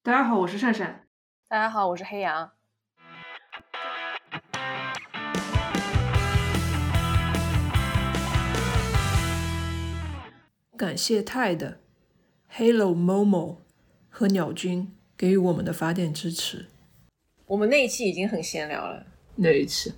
[0.00, 1.06] 大家好，我是善善。
[1.48, 2.52] 大家好，我是黑羊。
[10.76, 11.80] 感谢泰的
[12.48, 13.56] Hello Momo
[14.08, 16.68] 和鸟君给予我们的发电支持。
[17.46, 19.04] 我们那一期已经很闲聊了，
[19.34, 19.92] 那一期？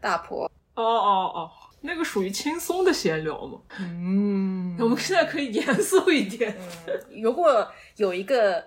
[0.00, 0.44] 大婆。
[0.74, 1.50] 哦哦哦，
[1.80, 3.58] 那个属于轻松的闲聊嘛。
[3.80, 6.54] 嗯，我们现在可以严肃一点。
[7.22, 7.66] 如果
[7.96, 8.62] 有一个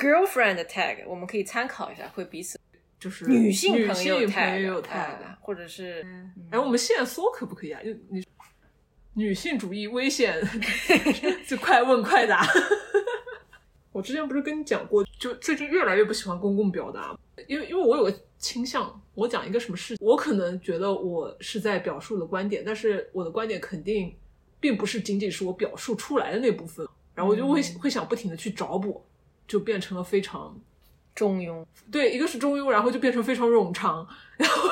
[0.00, 2.58] girlfriend tag，我们可以参考一下，会彼此
[2.98, 5.36] 就是女性朋友朋友哎 tag。
[5.42, 6.04] 或者是
[6.50, 7.82] 哎，我们线索可不可以啊？
[7.82, 8.24] 就你
[9.14, 10.40] 女性主义危险，
[11.46, 12.46] 就快问快答。
[13.92, 24.14] 我之前不是跟你讲过，就最近越来越不喜欢公共表达，因为因为我有个倾向，我讲一个什么事，我可能觉得我是在表述我的观点，但是我的观点肯定
[24.60, 29.04] 并不是仅仅是我表述出来的那部分，然后我就会、会想不停的去找补，
[29.50, 30.56] 就变成了非常
[31.12, 31.66] 中庸。
[31.90, 34.06] 对，一个是中庸，然后就变成非常冗长，
[34.38, 34.70] 然后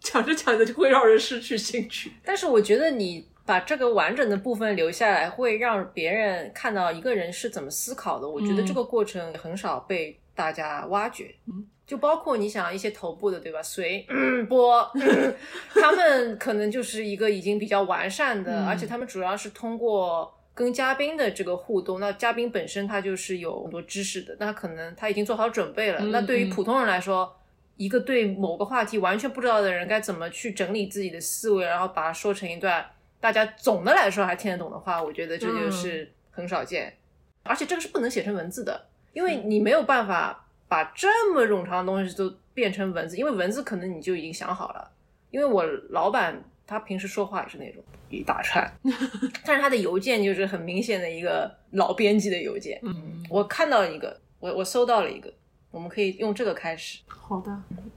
[0.00, 2.10] 讲着讲着就会让人失去兴趣。
[2.24, 8.26] 但是我觉得你把这个完整的部分留下来，会让别人看到一个人是怎么思考的。
[8.26, 11.34] 我觉得嗯这个过程很少被大家挖掘。
[11.46, 13.62] 嗯，就包括你想一些头部的，对吧？
[13.62, 15.34] 随、嗯、播、嗯，
[15.74, 20.32] 他们可能就是一个已经比较完善的，嗯而且他们主要是通过。
[20.54, 25.98] 跟嘉宾的这个互动，那嘉宾本身他就是有很多知识的，那可能他已经做好准备了。
[26.00, 27.36] 嗯那对于嗯普通人来说，
[27.76, 32.88] 一个对某个话题完全不知道的人，该怎么去整理自己的思维，然后把它说成一段
[33.20, 36.96] 大家总的来说还听得懂的话，我觉得这就是很少见。
[37.42, 44.92] 而且这个是不能写成文字的，因为你没有办法把这么冗长的东西都变成文字，因为文字可能你就已经想好了。
[45.30, 48.70] 因为我老板他平时说话也是那种一大串，
[49.44, 52.78] 但是他的邮件就是很明显的一个老编辑的邮件。
[52.82, 55.32] 嗯，我看到一个，我我搜到了一个，
[55.70, 57.00] 我们可以用这个开始。
[57.06, 57.50] 好的。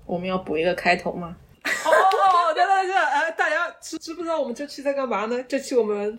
[0.05, 1.35] 我们要补一个开头吗？
[1.63, 5.43] 哦哦，等等等，哎，大家知知不知道我们这期在干嘛呢？
[5.47, 6.17] 这期我们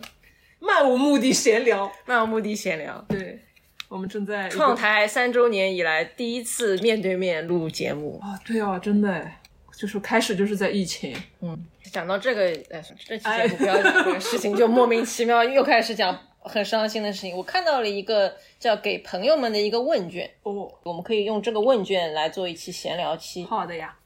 [0.59, 3.03] 漫无目的闲聊，漫无目的闲聊。
[3.09, 3.39] 对，
[3.87, 8.19] 我们正在创台三周年以来第一次面对面录节目。
[8.21, 9.41] 啊，对啊，真的哎，
[9.79, 11.57] 就是开始就是在疫情，嗯
[11.89, 17.33] 讲到这个，哎，这期节目不要讲这个事情，就莫名其妙又开始讲很伤心的事情。
[17.33, 23.45] 我看到了一个叫给朋友们的一个问卷，哦，我们可以用这个问卷来做一期闲聊期。
[23.45, 23.97] 好的呀，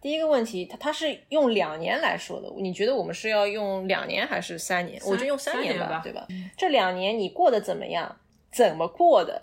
[0.00, 5.00] 第一个问题，它它是用两年来说的，你觉得我们是要用两年还是三年？
[5.06, 6.26] 我就用三年吧对吧？
[6.58, 8.16] 这两年你过得怎么样？
[8.50, 9.40] 怎么过的？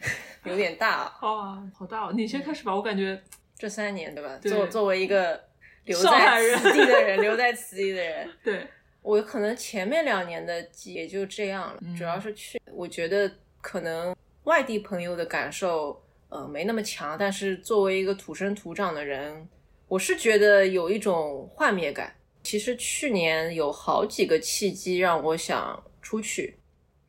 [0.44, 1.16] 有点大啊。
[1.22, 3.20] 哦，好大哦，你先开始吧，我感觉
[3.64, 4.38] 这三年对吧？
[4.42, 5.42] 对作作为一个
[5.86, 8.66] 留在此地的人，留在此地的人， 对，
[9.00, 13.30] 我可能前面两年的也就这样了，嗯主要是去，我觉得
[13.62, 15.98] 可能外地朋友的感受，
[16.28, 19.48] 呃，没那么强，但是作为一个土生土长的人，
[19.88, 22.14] 我是觉得有一种幻灭感。
[22.42, 26.58] 其实去年有好几个契机让我想出去，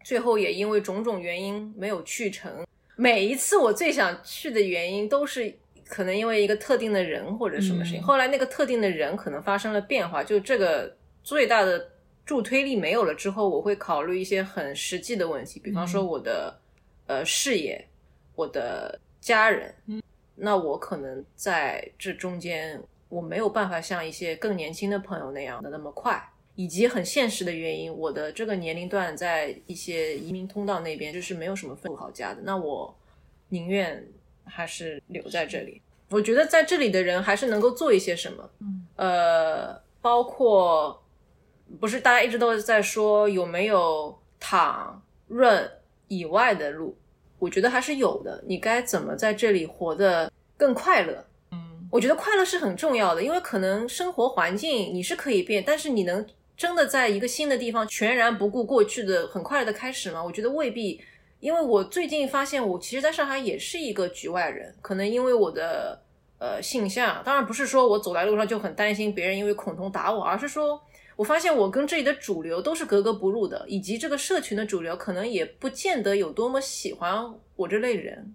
[0.05, 2.65] 最后也因为种种原因没有去成。
[2.95, 5.53] 每一次我最想去的原因都是
[5.88, 8.03] 可能因为一个特定的人或者什么事情，嗯。
[8.03, 11.90] 后来那个特定的人可能发生了变化，就这个最大的
[12.25, 16.59] 助推力没有了之后，我会考虑一些很实际的问题，比方说我的、
[17.07, 17.88] 呃事业，
[18.35, 20.01] 我的家人，嗯，
[20.35, 26.22] 那我可能在这中间我没有办法像一些更年轻的朋友那样的那么快。
[26.57, 32.97] 以及很现实的原因，我的这个年龄段在一些移民通道那边就是没有什么分好家的，那我
[33.50, 34.01] 宁愿
[34.45, 35.81] 还是留在这里。
[36.09, 41.03] 我觉得在这里的人还是能够做一些什么，嗯，呃，包括
[41.79, 45.67] 不是大家一直都在说有没有躺润
[46.07, 46.95] 以外的路，
[47.39, 48.44] 我觉得还是有的。
[48.47, 51.25] 你该怎么在这里活得更快乐？
[51.51, 56.23] 嗯，我觉得快乐是很重要的，因为可能生活环境你是可以变，但是你能
[56.56, 60.23] 真的在一个新的地方全然不顾过去的很快乐的开始吗？
[60.23, 61.01] 我觉得未必。
[61.45, 66.01] 因为我最近发现，我其实在上海也是一个局外人，可能因为我的
[66.39, 70.81] 呃性向，当然不是说我走在路上就很担心别人因为恐同打我，而是说
[71.15, 78.33] 我发现我跟这里的主流都是格格不入的，以及这个社群的主流可能也不见得有多么喜欢我这类人。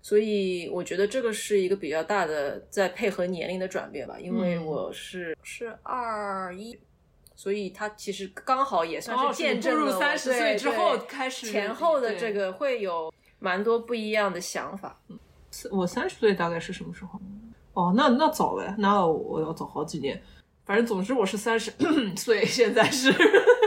[0.00, 6.78] 所以我觉得这个是一个比较大的在配合年龄的转变吧，因为嗯我是是二一，
[7.38, 15.00] 所以他其实刚好也算哦是见证步入了我三十岁之后开始前后的这个会有蛮多不一样的想法。
[15.70, 17.20] 我三十岁大概是什么时候？
[17.74, 20.20] 哦，那那早了，那我要早好几年。
[20.66, 21.72] 反正总之我是三十
[22.18, 23.14] 岁，现在是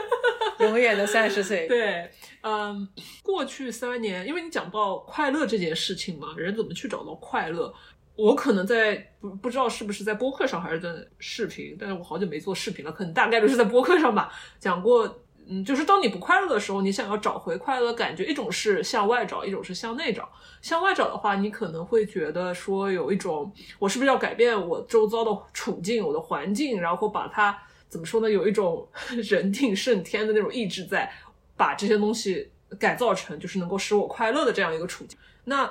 [0.60, 1.66] 永远的三十岁。
[1.70, 2.86] 对，嗯，
[3.24, 7.74] 过去三年，因为你讲到快乐这件事情嘛，人怎么去找到快乐？
[8.16, 20.30] 我可能在不不知道是不是在播客上还是在视频，但是我好久没做视频了，可能大概率是在播客上吧，讲过，嗯，就是当你不快乐的时候，你想要找回快乐的感觉，一种是向外找，一种是向内找。
[20.62, 27.58] 向外找的话，你可能会觉得说有一种，我是不是要改变我周遭的处境、我的环境，然后把它
[27.90, 28.30] 怎么说呢？
[28.30, 28.88] 有一种
[29.24, 31.12] 人定胜天的那种意志在，
[31.58, 35.18] 把这些东西改造成就是能够使我快乐的这样一个处境。
[35.46, 35.70] 那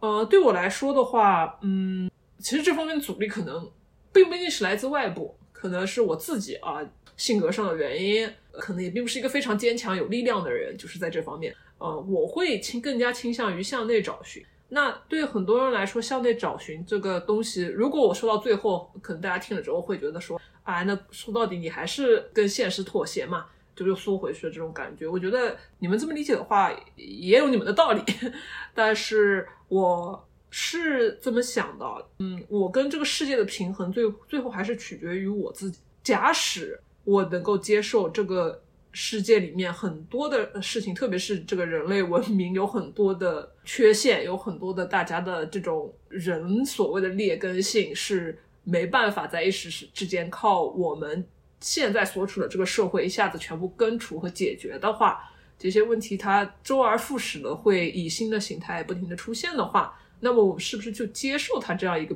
[0.00, 3.70] 呃，对我来说的话，嗯，其实这方面阻力可能
[4.12, 6.80] 并不一定是来自外部，可能是我自己啊
[7.16, 11.54] 性格上的原因，可能也并不是一个非常坚强有力量的人，就是在这方面。
[11.78, 14.44] 呃，我会倾更加倾向于向内找寻。
[14.68, 23.46] 那对很多人来说，向内找寻这个东西，如果我说到最后，可能大家听了之后会觉得说，啊，那说到底你还是跟现实妥协嘛，
[23.76, 25.06] 就又缩回去了这种感觉。
[25.06, 28.02] 我觉得你们这么理解的话，也有你们的道理。
[28.74, 31.86] 但是我是这么想的，
[32.18, 35.78] 嗯，我跟这个世界的平衡，最最后还是取决于我自己。
[36.02, 38.62] 假使我能够接受这个。
[38.98, 51.22] 世界里面很多的事情，特别是这个人类文明有很多的缺陷，有很多的大家的这种人所谓的劣根性是没办法在一时之间靠我们
[51.60, 62.14] 现在所处的这个社会一下子全部根除和解决的话，这些问题它周而复始的会以新的形态不停的出现的话，那么我们是不是就接受它这样一个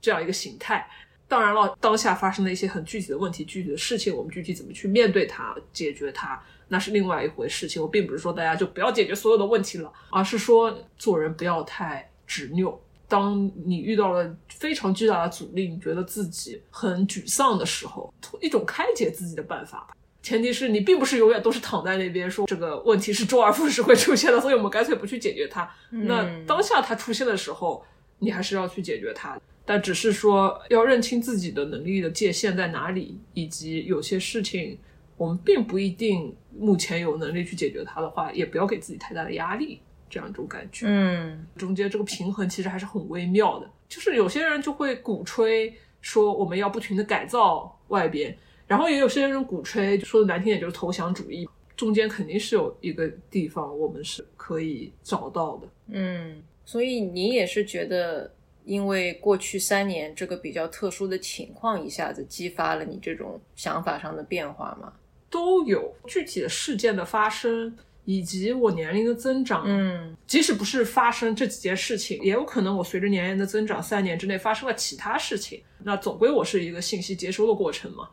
[0.00, 0.88] 这样一个形态？
[1.26, 7.80] 当然了，当下发生的一些很具体的问题、具体的事情，我们具体怎么去面对它、解决它，那是另外一回事情。
[7.80, 12.78] 我并不是说大家就不要解决所有的问题了，而是说做人不要太执拗。
[13.12, 18.10] 当你遇到了非常巨大的阻力，你觉得自己很沮丧的时候，
[18.40, 19.94] 一种开解自己的办法吧。
[20.22, 25.70] 前提是你并不是永远都是躺在那边说这个问题是周而复始会出现的，所以我们干脆不去解决它。
[25.90, 27.84] 那当下它出现的时候，
[28.20, 29.38] 你还是要去解决它。
[29.66, 34.78] 但只是说要认清自己的能力的界限在哪里，以及有些事情
[35.18, 39.82] 我们并不一定目前有能力去解决它的话，也不要给自己太大的压力，
[40.12, 40.84] 这样一种感觉。
[40.86, 43.68] 嗯，中间这个平衡其实还是很微妙的。
[43.88, 48.36] 就是有些人就会鼓吹说我们要不停的改造外边，
[48.66, 55.68] 然后也有些人鼓吹说的难听点就是投降主义，中间肯定是有一个地方我们是可以找到的。
[55.88, 58.30] 嗯，所以你也是觉得。
[58.64, 64.92] 因为过去三年这个比较特殊的情况，一下子激发了你这种想法上的变化吗？
[65.28, 69.64] 都有具体的事件的发生，以及我年龄的增长。
[69.66, 75.62] 嗯，即使不是发生这几件事情，也有可能我随着年龄的增长，三年之内发生了其他事情。
[75.84, 78.08] 那总归我是一个信息接收的过程嘛。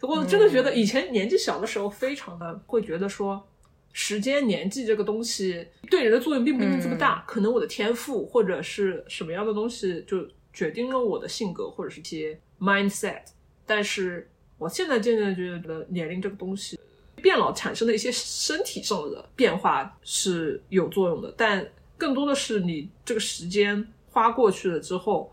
[0.00, 3.46] 我真的觉得以前年纪小的时候，非常的会觉得说。
[3.92, 13.22] 时间、年纪这个东西对人的作用并不一定这么大，可能我的天赋或者是什么样的东西就决定了我的性格或者是一些 mindset。
[13.66, 16.78] 但是我现在渐渐觉得年龄这个东西
[17.20, 25.32] 变老产生的一些身体上的变化是有作用的，但更多的是你这个时间花过去了之后，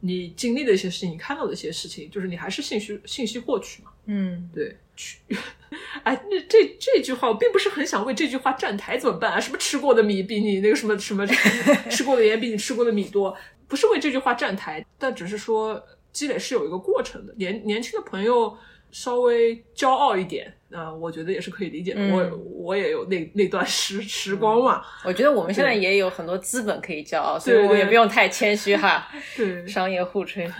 [0.00, 3.90] 你经历的一些事情，你看到的一些事情，就是你还是信息信息获取嘛。
[4.06, 4.76] 嗯，对。
[5.00, 5.20] 去，
[6.02, 9.38] 哎，那这这句话我并不是很想为这句话站台，怎么办啊？
[9.38, 11.24] 什么吃过的米比你那个什么什么
[11.88, 13.32] 吃过的盐比你吃过的米多？
[13.68, 15.80] 不是为这句话站台，但只是说
[16.10, 17.32] 积累是有一个过程的。
[17.36, 18.58] 年年轻的朋友
[18.90, 22.00] 稍微骄傲一点，啊，我觉得也是可以理解的。
[22.08, 24.82] 我我也有那那段时时光嘛。
[25.04, 29.08] 我觉得我们现在也有很多资本可以骄傲，所以我们也不用太谦虚哈。
[29.36, 30.50] 对，商业互吹。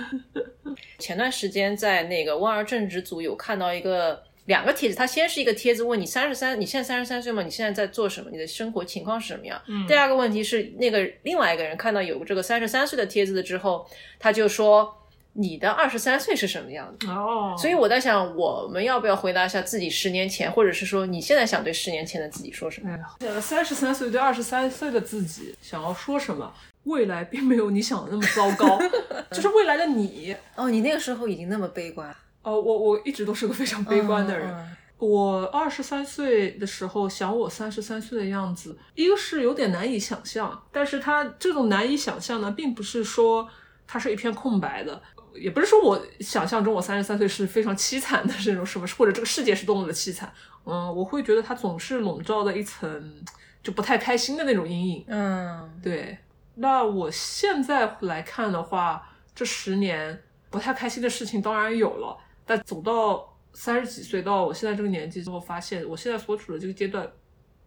[0.98, 4.22] 前段时间在那个万儿正直组有看到一个。
[4.48, 7.42] 两个帖子，他先是一个帖子问你三十三，你现在三十三岁吗？
[7.42, 8.30] 你现在在做什么？
[8.30, 9.60] 你的生活情况是什么样？
[9.66, 9.86] 嗯。
[9.86, 13.86] 第二个问题是，那个另外一个人看到有这个三十三岁的帖子的之后，
[14.18, 14.90] 他就说
[15.34, 17.08] 你的二十三岁是什么样的？
[17.08, 17.54] 哦。
[17.58, 22.96] 所以我在想，我们要不要回答一下自己十年前，或者是说你现在想对十年前的自己说什么？
[23.20, 26.52] 呃，三十三岁对二十三岁的自己想要说什么？
[26.84, 28.78] 未来并没有你想的那么糟糕，
[29.30, 30.34] 就是未来的你。
[30.56, 32.14] 哦，你那个时候已经那么悲观。
[32.42, 34.76] 呃，我我一直都是个非常悲观的人。
[34.96, 43.46] 我二十三岁的时候想我三十三岁的样子，一个是有点难以想象，但是他这种难以想象呢，并不是说
[43.86, 45.00] 它是一片空白的，
[45.40, 50.32] 也不是说我想象中我三十三岁是非常凄惨的这种什么，或者这个世界是多么的凄惨。
[50.64, 53.24] 嗯，我会觉得它总是笼罩的一层
[53.62, 55.04] 就不太开心的那种阴影。
[55.08, 56.18] 嗯，对。
[56.56, 62.16] 那我现在来看的话，这十年不太开心的事情当然有了。
[62.44, 67.08] 但走到三十几岁到我现在这个年纪之后，发现我现在所处的这个阶段，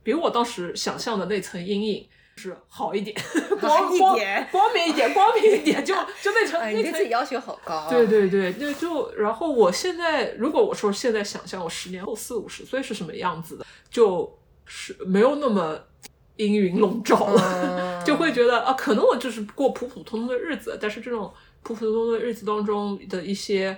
[0.03, 3.15] 比我当时想象的那层阴影是好一点，
[3.59, 7.89] 光一光点光明一点，光明一点， 就就那层哎，你对自己要求好高、啊。
[7.89, 15.77] 对对对，那就然后我现在如果我说现在想象我十年后四五十岁是什么样子的，就是没有那么
[16.37, 17.41] 阴云笼罩了，
[18.01, 23.77] 嗯 就会觉得啊，可能我就是过普普通通的日子，但是这种普普通通的日子当中的一些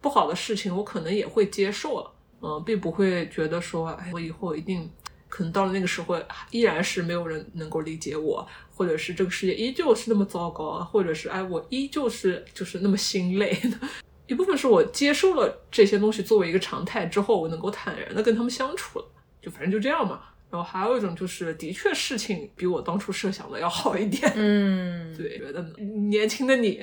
[0.00, 4.88] 不好的事情，我可能也会接受了，嗯、并不会觉得说，哎，我以后一定。
[5.34, 6.16] 可能到了那个时候，
[6.52, 13.60] 依然是没有人能够理解我，或者是这个世界依旧是那么糟糕，或者是哎，我依旧是就是那么心累。
[14.28, 19.04] 一部分是我接受了这些东西作为一个常态之后，我能够坦然的跟他们相处了，
[19.42, 20.20] 就反正就这样嘛。
[20.52, 24.32] 然后还有一种就是，的确事情比我当初设想的要好一点。
[24.36, 25.68] 嗯， 对，觉得呢
[26.08, 26.80] 年轻的你，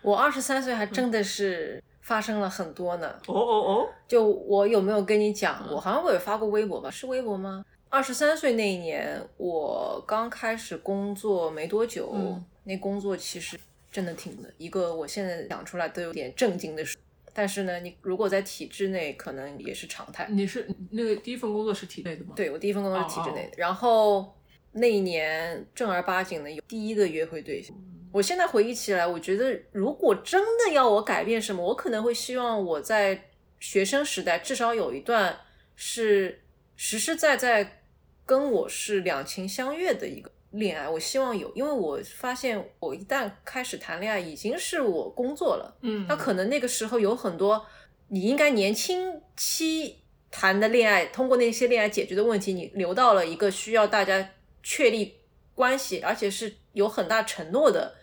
[0.00, 3.08] 我二十三岁还真的是发生了很多呢。
[3.26, 5.66] 哦哦哦，就我有没有跟你讲？
[5.68, 6.88] 我好像我有发过微博吧？
[6.88, 7.64] 是微博吗？
[7.90, 13.58] 二十三岁那一年，我刚开始工作没多久，嗯那工作其实
[13.90, 16.96] 真的挺的，一个我现在讲出来都有点震惊的事。
[17.32, 20.26] 但是呢，你如果在体制内，可能也是常态。
[20.30, 24.36] 你是那个第一份工作是体内的吗？，对我第一份工作是体制内的，哦然后
[24.72, 27.76] 那一年正儿八经的有第一个约会对象。
[28.12, 35.36] 我现在回忆起来，我觉得如果真的要我改变什么，我可能会希望我在学生时代至少有一段
[35.76, 36.40] 是
[36.76, 37.79] 实实在在
[38.30, 40.88] 跟我是两情相悦的一个恋爱。
[40.88, 45.76] 我希望有，因为我发现我一旦开始谈恋爱，已经是我工作了。
[45.82, 47.66] 嗯，那可能那个时候有很多
[48.06, 49.96] 你应该年轻期
[50.30, 54.30] 谈的恋爱，通过那些恋爱解决的问题，你留到了一个需要大家
[54.62, 55.16] 确立
[55.56, 57.96] 关系，而且是有很大承诺的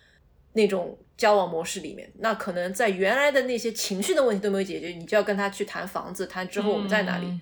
[0.51, 2.11] 那种交往模式里面。
[2.19, 7.39] 那可能在原来的那些情绪的问题都没有解决，你就要跟他去谈房子，谈之后我们在哪里，嗯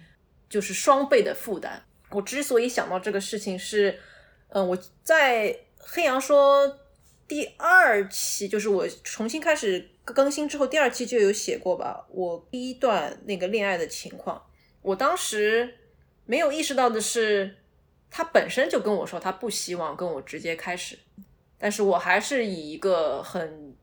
[0.48, 1.84] 就是双倍的负担。
[2.12, 4.00] 我之所以想到这个事情是，
[4.50, 6.80] 嗯、我在黑羊说
[7.28, 14.42] 第二期，就是我重新开始更新之后，第二期就有写过吧，我第一段那个恋爱的情况。
[14.82, 15.76] 我当时
[16.26, 17.56] 没有意识到的是，
[18.12, 20.98] 他本身就跟我说他不希望跟我直接开始，
[21.58, 23.76] 但是我还是以一个很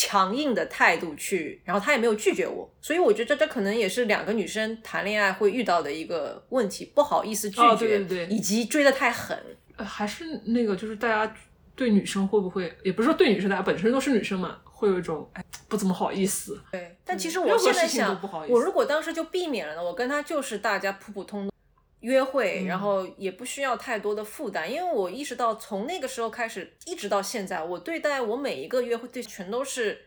[0.00, 9.36] 强硬的态度去，然后他也没有拒绝我，所以我觉得这可能也是两个女生谈恋爱会遇到的一个问题，不好意思拒绝，哦对对对以及追得太狠。
[9.76, 11.34] 呃还是那个，就是大家
[11.74, 16.60] 对女生会不会，也不是说对女生，大家本身都是女生嘛，会有一种哎不怎么好意思。
[16.70, 18.16] 对，但其实嗯我现在想
[18.48, 21.50] 我如果当时就避免了呢，我跟他就是大家普普通通
[22.00, 22.66] 约会，嗯。
[22.66, 30.06] 然后也不需要太多的负担，因为我意识到从那个时候开始一直到现在，我对待我每一个约会对全都是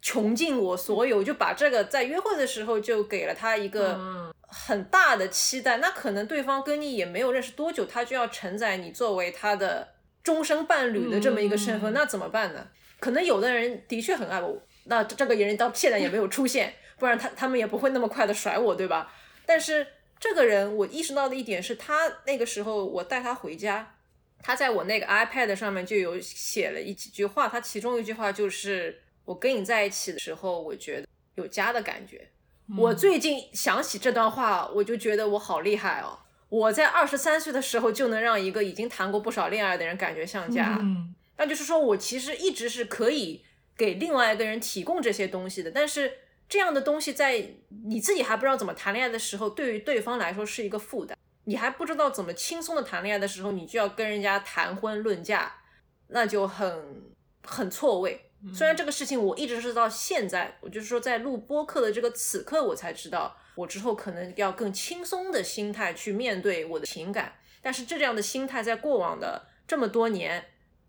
[0.00, 4.34] 穷尽我所有，就把这个在约会的时候就给了他一个嗯。
[4.50, 9.86] 很大的期待，那可能对方跟你也没有认识多久，他就要承载你作为他的
[10.22, 11.94] 终生伴侣的这么一个身份，嗯。
[11.94, 12.66] 那怎么办呢？
[12.98, 19.12] 可能有的人的确很爱我，那这这个人到现在也没有出现，不然他他们也不会那么快的甩我，对吧？
[19.44, 19.86] 但是
[20.20, 23.94] 这个人，我意识到的一点是他那个时候我带他回家，
[24.42, 31.06] 他在我那个 iPad 上面就有写了一几句话，他其中一句话就是我跟你在一起的时候，我觉得
[31.36, 32.28] 有家的感觉。
[32.76, 36.18] 我最近想起这段话，我就觉得我好厉害哦！
[36.50, 43.42] 我在二十三岁的时候就能让一个已经谈过不少恋爱的人感觉像家，嗯那就是说我其实一直是可以
[43.76, 46.12] 给另外一个人提供这些东西的，但是
[46.48, 47.46] 这样的东西在
[47.86, 51.16] 你自己还不知道怎么谈恋爱的时候，对于对方来说是一个负担。
[51.44, 55.52] 你还不知道怎么轻松的谈恋爱的时候，你就要跟人家谈婚论嫁，
[56.08, 57.02] 那就很
[57.42, 58.30] 很错位。
[58.54, 67.34] 虽然这个事情我一直是到现在，我就是说在录播客的这个此刻，我才知道我之后可能要更轻松的心态去面对我的情感。
[67.60, 70.44] 但是这样的心态在过往的这么多年，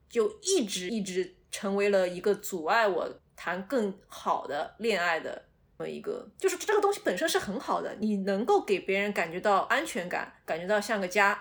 [0.08, 5.46] 就一直一直成为了一个阻碍我谈更好的恋爱的
[5.88, 11.40] 一个，就是这个东西本身是很好的，你能够给别人感觉到安全感，感觉到像个家，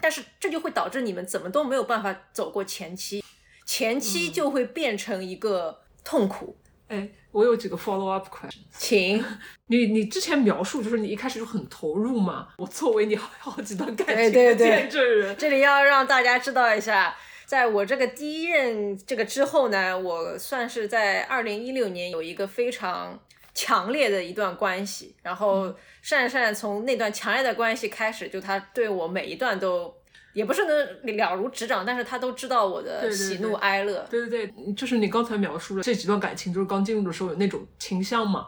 [0.00, 3.22] 但是这就会导致你们怎么都没有办法走过前期，
[3.64, 6.56] 前期就会变成一个痛苦。
[6.88, 8.60] 哎，我有几个 follow up question。
[8.70, 9.24] 请，
[9.66, 23.18] 你你之前描述就是你一开始就很投入嘛，我作为你好好几段感情的见证人，这里要让大家知道一下，在我这个第一任这个之后呢，我算是在二零一六年有一个非常
[23.56, 29.92] 强烈的一段关系，然后善善从那段强烈的关系开始，就他对我每一段都。
[30.34, 34.06] 也不是能了如指掌，但是他都知道我的喜怒哀乐。
[34.10, 38.46] 对对对，就是你刚才描述的这几段感情，就是刚进入的时候有那种倾向嘛？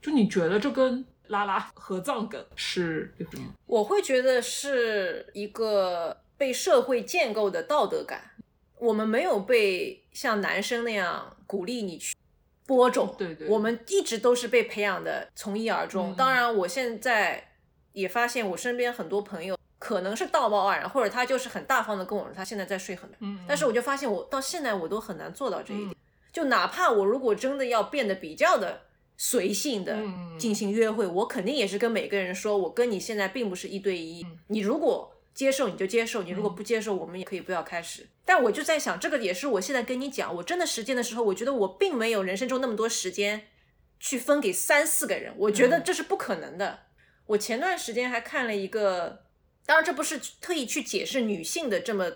[0.00, 3.44] 就你觉得这跟拉拉合葬梗是有什么？
[3.66, 8.32] 我会觉得是一个被社会建构的道德感，
[8.80, 12.16] 我们没有被像男生那样鼓励你去
[12.72, 16.12] 播种，对对我们一直都是被培养的从一而终。
[16.12, 16.14] 嗯。
[16.16, 17.52] 当然，我现在
[17.92, 25.94] 也发现我身边很多朋友可能是道貌岸然，或者他就是很大方的跟我说他现在在睡很难，嗯，但是我就发现我到现在我都很难做到这一点。
[26.32, 28.80] 就哪怕我如果真的要变得比较的
[29.18, 30.38] 随性的嗯。
[30.38, 34.38] 进行约会，我肯定也是跟每个人说，我跟你现在并不是一对一，嗯。
[34.46, 38.06] 你如果接受你就接受，你如果不接受，我们也可以不要开始。
[38.24, 43.48] 但我就在想，这个也是我现在跟你讲，我真的实践的时候，我觉得我并没有人生中那么多时间
[43.98, 46.80] 去分给三四个人，我觉得嗯这是不可能的。
[47.26, 49.24] 我前段时间还看了一个，
[49.64, 52.10] 当然这不是特意去解释女性的这么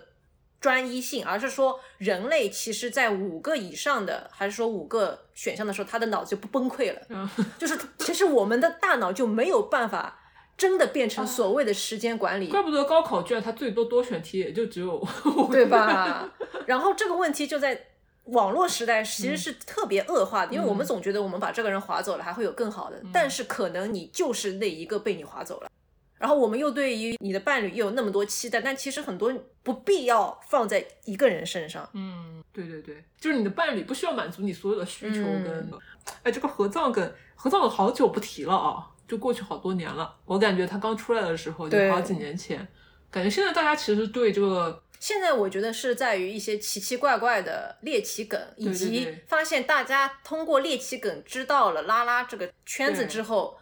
[0.59, 7.01] 专一性，而是说人类其实在五个以上的，还是说五个选项的时候，他的脑子就不崩溃了。
[7.09, 10.19] 嗯 就是其实我们的大脑就没有办法
[10.57, 15.07] 真的变成所谓的时间管理，怪不得高考卷它最多多选题也就只有
[15.51, 15.67] 对？
[15.67, 16.29] 吧？
[16.65, 17.79] 然后这个问题就在
[18.25, 25.69] 网络时代其实是特别恶化的，因为我们总觉得我们把这个人划走了，还会有更好的，但是可能你就是那一个被你划走了。
[26.17, 31.87] 然后我们又对于你的伴侣又有那么多期待，但其实很多不必要放在一个人身上。
[31.93, 35.79] 嗯，对对对，就是你的伴侣不需要满足你所有的需求跟，嗯
[36.23, 40.15] 哎，这个合葬梗，合葬梗好久不提了啊，就过去好多年了。
[40.25, 42.67] 我感觉它刚出来的时候就好几年前，
[43.09, 53.57] 感觉现在大家其实对这个，现在我觉得是在于一些奇奇怪怪的猎奇梗，以及发现大家通过猎奇梗知道了拉拉这个圈子之后，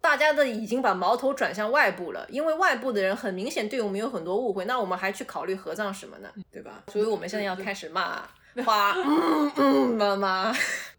[0.00, 6.28] 大家的已经把矛头转向外部了，因为外部的人很明显对我们有很多误会，那我们还去考虑合葬什么呢？
[6.50, 6.82] 对吧？
[6.92, 8.22] 所以我们现在要开始骂
[8.64, 10.52] 花，嗯嗯，妈妈，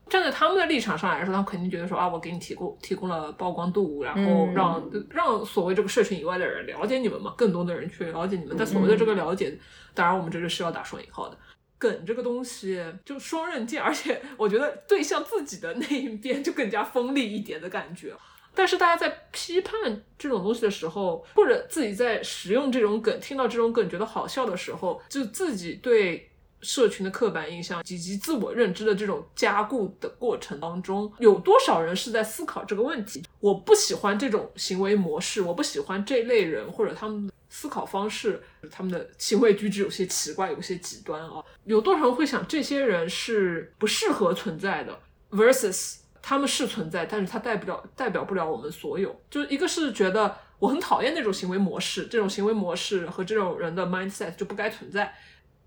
[0.10, 8.56] 站在他们的立场上来说，他们肯定觉得说啊，我给你提供提供了曝光度，然后嗯让、让所谓这个社群以外的人了解你们嘛，更多的人去了解你们。
[8.58, 9.58] 但所谓的这个了解，
[9.94, 11.38] 当然我们这个是要打双引号的。
[11.78, 18.14] 梗这个东西就双刃剑，而且我觉得对向自己的那一边就更加锋利一点的感觉。
[18.54, 26.29] 但是大家在批判这种东西的时候，或者自己在使用这种梗、听到这种梗觉得好笑的时候，就自己对
[26.62, 33.24] 社群的刻板印象以及自我认知的这种加固的过程当中，有多少人是在思考这个问题？
[33.40, 41.44] 我不喜欢这种行为模式，我不喜欢这类人或者他们的思考方式，他们的行为举止有些奇怪，有些极端啊。
[41.64, 45.00] 有多少人会想这些人是不适合存在的
[45.32, 49.20] ？versus 他们是存在，但是它代表代表不了我们所有。
[49.30, 55.16] 就一个是觉得我很讨厌那种行为模式，这种行为模式和这种人的 mindset 就不该存在，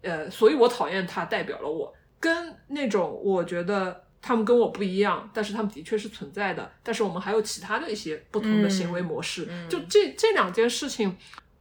[0.02, 1.92] 呃，所以我讨厌他，代表了我。
[2.20, 11.16] 跟那种我觉得他们跟我不一样，但是他们的确是存在的，但是我们还有其他的一些不同的行为模式，就这这两件事情，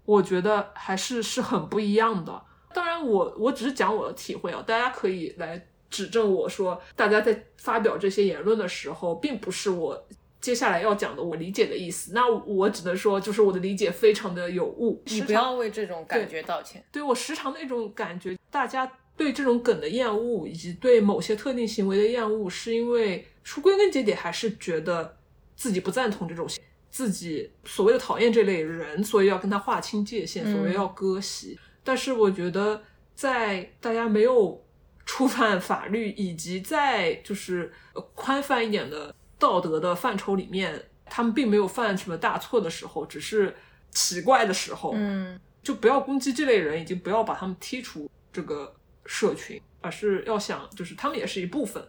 [0.06, 2.40] 我觉得还是是很不一样的。
[2.74, 10.08] 当然我，我只是讲我的体会啊，大家可以来指正我说，大家在发表这些言论的时候，并不是我
[10.42, 12.14] 接下来要讲的我理解的意思。
[12.14, 15.02] 那我只能说，就是我的理解非常的有误。
[15.06, 16.84] 你不要为这种感觉道歉。
[16.92, 25.18] 对我时常的一种感觉，大家对这种梗的厌恶，以及对某些特定行为的厌恶，是因为说归根结底还是觉得
[25.56, 31.60] 自己不赞同这种行，自己所谓的讨厌这类人，所以要跟他划清界限，所谓要割席。
[31.84, 32.82] 但是我觉得，
[33.14, 34.64] 在大家没有
[35.06, 43.54] 触犯法律，以及在就是呃宽泛一点的道德的范畴里面，他们并没有犯什么大错的时候，只是
[43.90, 48.74] 奇怪的时候，嗯，就不要攻击这类人，已经不要把他们踢出这个
[49.06, 51.84] 社群，而是要想，就是他们也是一部分，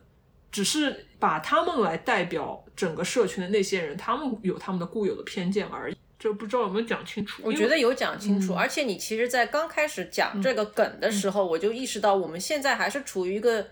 [0.50, 5.96] 只是把他们来代表整个社群的那些人，他们有他们的固有的偏见而已。
[6.18, 7.42] 就不知道有没有讲清楚？
[7.44, 13.66] 我觉得有讲清楚，嗯而且你其实，在刚开始讲这个梗的时候，我就意识到我们现在还是处于一个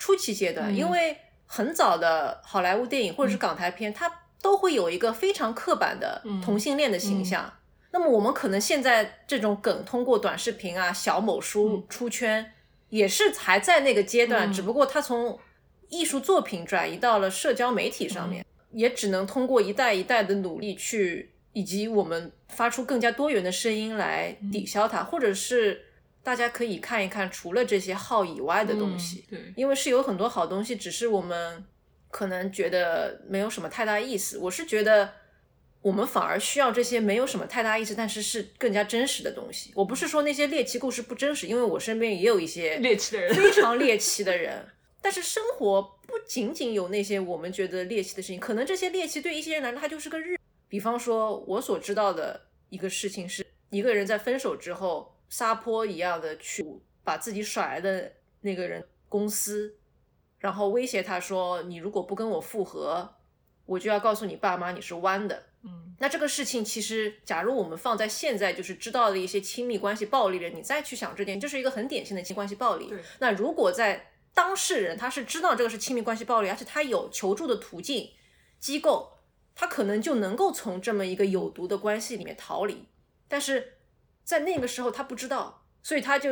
[0.00, 1.16] 初期阶段，嗯因为
[1.54, 4.10] 很早的好莱坞电影或者是港台片，它
[4.40, 6.40] 都会有一个非常刻板的嗯。
[6.40, 7.52] 同性恋的形象。
[7.90, 12.54] 那么我们可能现在这种梗通过短视频啊、小某书出圈，
[12.88, 14.52] 也是还在那个阶段，嗯。
[14.54, 15.38] 只不过它从
[15.90, 25.84] 艺术作品转移到了社交媒体上面，也只能通过一代一代的努力去，以及我们发出更加多元的声音来抵消它，或者是
[26.22, 31.64] 大家可以看一看除了这些号以外的东西，嗯对，因为是有很多好东西，只是我们
[32.10, 34.38] 可能觉得没有什么太大意思。
[34.38, 35.12] 我是觉得
[35.80, 39.72] 我们反而需要这些没有什么太大意思，但是是更加真实的东西。
[39.74, 44.64] 我不是说那些猎奇故事不真实，因为我身边也有一些猎奇的人，非常猎 奇的人。
[45.00, 50.38] 但是生活不仅仅有那些我们觉得猎奇的事情，可能这些猎奇对一些人来说，它就是个日。
[50.68, 56.62] 比方说，我所知道的一个事情是，一个人在分手之后撒泼一样的去
[57.02, 59.74] 把自己甩来的那个人公司，
[60.38, 63.14] 然后威胁他说：“你如果不跟我复合，
[63.64, 72.92] 我就要告诉你爸妈你是弯的。”嗯，那这个事情其实，假如我们放在现在，就是知道的一些亲密关系暴力人，你再去想这点，就是一个很典型的亲密关系暴力。
[73.18, 78.10] 那如果在当事人他是知道这个是亲密关系暴力，而且他有求助的途径，
[78.58, 79.12] 机构
[79.54, 82.86] 他可能就能够从这么一个有毒的关系里面逃离。
[83.28, 83.78] 但是
[84.24, 86.30] 在那个时候他不知道，所以他就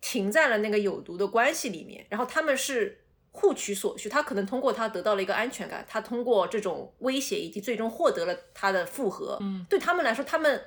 [0.00, 3.02] 停在了那个有毒的关系里面，然后他们是。
[3.38, 9.36] 互取所需，他可能通过他得到了一个安全感，他通过这种威胁以及最终获得了他的复合。
[9.42, 10.64] 嗯，对他们来说，他们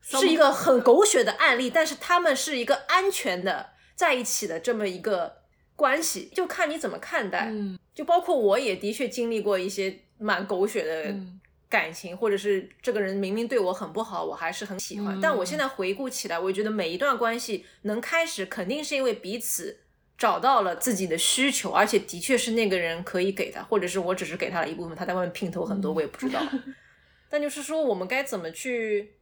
[0.00, 5.38] 是一个很狗血的案例，但是他们是一个安全的在一起的这么一个
[5.74, 7.48] 关系，就看你怎么看待。
[7.50, 11.40] 嗯，就包括我也的确经历过一些蛮狗血的嗯
[11.72, 15.16] 感情，或者是这个人明明对我很不好，我还是很喜欢。
[15.16, 19.78] 嗯但我现在回顾起来，我觉得每一段关系能开始，肯定是因为彼此。
[20.18, 26.40] 找到了自己的需求，而且的确是那个人可以给他，或者是我只是给他了一部分，他在外面姘头很多，我也不知道。
[27.28, 29.14] 但就是说，我们该怎么去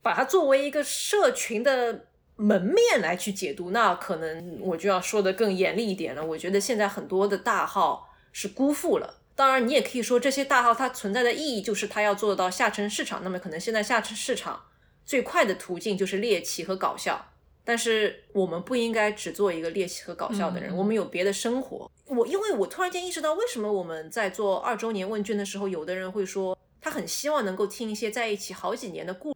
[0.00, 2.04] 把它作为一个社群的
[2.36, 3.72] 门面来去解读？
[3.72, 6.24] 那可能我就要说的更严厉一点了。
[6.24, 9.22] 我觉得现在很多的大号是辜负了。
[9.36, 13.22] 当然，你也可以说这些大号它存在的意义就是它要做到下沉市场。
[13.24, 14.64] 那么可能现在下沉市场
[15.04, 17.30] 最快的途径就是猎奇和搞笑。
[17.66, 21.90] 但是我们不应该只做一个猎奇和搞笑的人，嗯我们有别的生活。
[22.04, 29.34] 我因为我突然间意识到，为什么我们在做二周年问卷的时候，有的人会说他很希望能够听一些在一起好几年的故。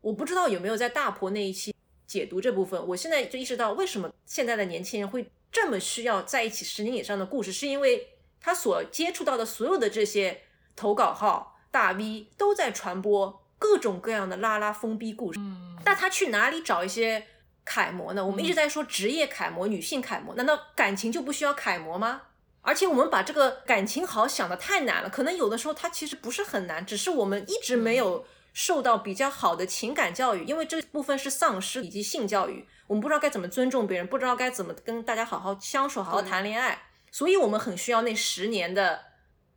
[0.00, 1.72] 我不知道有没有在大婆那一期
[2.04, 2.84] 解读这部分。
[2.88, 8.08] 我现在就意识到，为什么现在的年轻人会这么需要在一起十年以上的故事，是因为
[8.40, 10.42] 他所接触到的所有的这些
[10.74, 15.38] 投稿号、大 V 都在传播各种各样的拉拉疯逼故事。
[15.40, 17.26] 嗯，那他去哪里找一些？
[17.70, 18.24] 楷模呢？
[18.24, 22.22] 我们一直在说职业楷模、女性楷模，难道感情就不需要楷模吗？
[22.62, 28.24] 而且我们把这个感情好想的太难了，可能有的时候它其实不是很难，只是我们一直没有
[28.54, 36.87] 受到比较好的情感教育，因为这部分是丧失以及性教育，我们不知道该怎么尊重别人，不知道该怎么跟大家好好相处、好好谈恋爱，
[37.18, 39.00] 所以我们很需要那十年的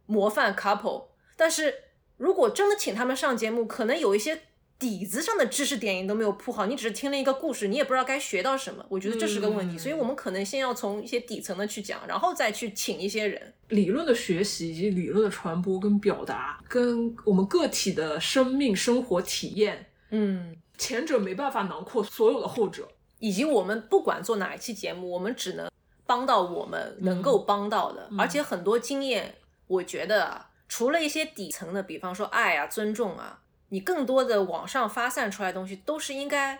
[0.07, 1.09] 模范 couple。
[1.35, 1.75] 但是
[2.17, 4.41] 如果真的请他们上节目，可能有一些。
[4.81, 8.83] 底子上的知识点你都没有铺好，你只是听了一个故事，你也不知道该学到什么。
[8.89, 13.53] 我觉得这是个问题，嗯所以我们可能先要从一些底层的去讲，然后再去请一些人。
[13.67, 22.87] 理论的学习以及理论的传播跟表达，跟我们个体的生命生活体验，嗯，前者没办法囊括所有的后者。
[23.19, 25.69] 以及我们不管做哪一期节目，我们只能
[26.11, 29.35] 帮到我们能够帮到的，嗯而且很多经验，
[29.67, 33.39] 我觉得啊，除了一些底层的，比方说爱啊、尊重啊。
[33.69, 36.59] 你更多的网上发散出来的东西，都是应该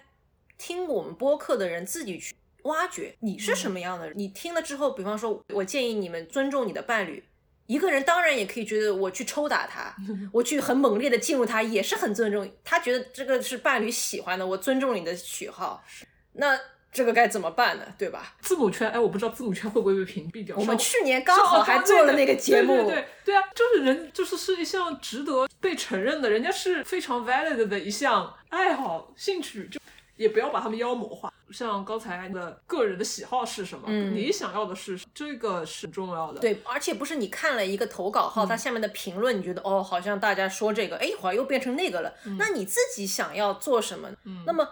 [0.58, 2.34] 听我们播客的人自己去
[2.64, 3.14] 挖掘。
[3.20, 4.18] 你是什么样的人？
[4.18, 7.22] 你听了之后，比方说，我建议你们尊重你的伴侣。
[7.68, 9.94] 一个人当然也可以觉得我去抽打他，
[10.32, 12.50] 我去很猛烈的进入他，也是很尊重。
[12.64, 15.84] 他觉得这个是伴侣喜欢的，我尊重你的喜好。
[16.32, 16.58] 那
[16.92, 17.86] 这个该怎么办呢？
[17.98, 18.36] 对吧？
[18.42, 20.58] 字母圈，哎，我不知道字母圈会不会被屏蔽掉。
[20.58, 29.80] 我们去年刚好还做了那个节目，对对对对啊，就是人就是是一项值得被承认的，人家是非常 valid 的一项爱好、兴趣，就
[30.18, 31.32] 也不要把他们妖魔化。
[31.50, 36.40] 像刚才的个人的喜好是什么，嗯、你想要的是这个是重要的。
[36.42, 42.14] 对，而且不是你看了一个投稿号，嗯、它下面的评论，你觉得哦，好像大家说这个，哎，一会儿又变成那个了。
[42.26, 44.10] 嗯、那你自己想要做什么？
[44.26, 44.68] 嗯、那么。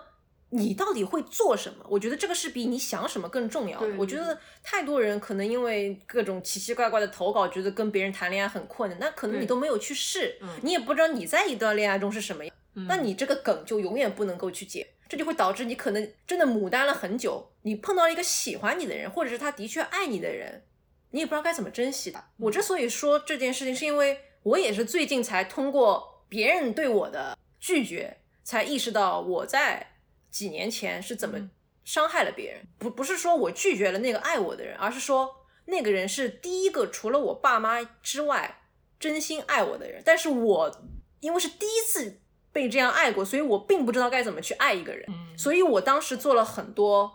[0.51, 1.85] 你到底会做什么？
[1.87, 3.87] 我觉得这个是比你想什么更重要的。
[3.97, 20.63] 我觉得太多人可能因为各种奇奇怪怪的投稿，觉得跟别人谈恋爱很困难，那可能你都没有去试，你也不知道你在一段恋爱中是什么样，嗯、那你这个梗就永远不能够去解，这就会导致你可能真的牡丹了很久，你碰到一个喜欢你的人，或者是他的确爱你的人，
[21.11, 22.27] 你也不知道该怎么珍惜他。
[22.37, 29.85] 我之所以说这件事情，是因为我也是最近才通过别人对我的拒绝，才意识到我在。
[30.31, 31.49] 几年前是怎么
[31.83, 32.67] 伤害了别人？
[32.77, 38.61] 不不是说我拒绝了那个爱我的人，而是说那个人是第一个除了我爸妈之外
[38.99, 40.01] 真心爱我的人。
[40.05, 40.83] 但是我
[41.19, 42.19] 因为是第一次
[42.51, 45.07] 被这样爱过，所以我并不知道该怎么去爱一个人。
[45.37, 47.11] 所以我当时做了很多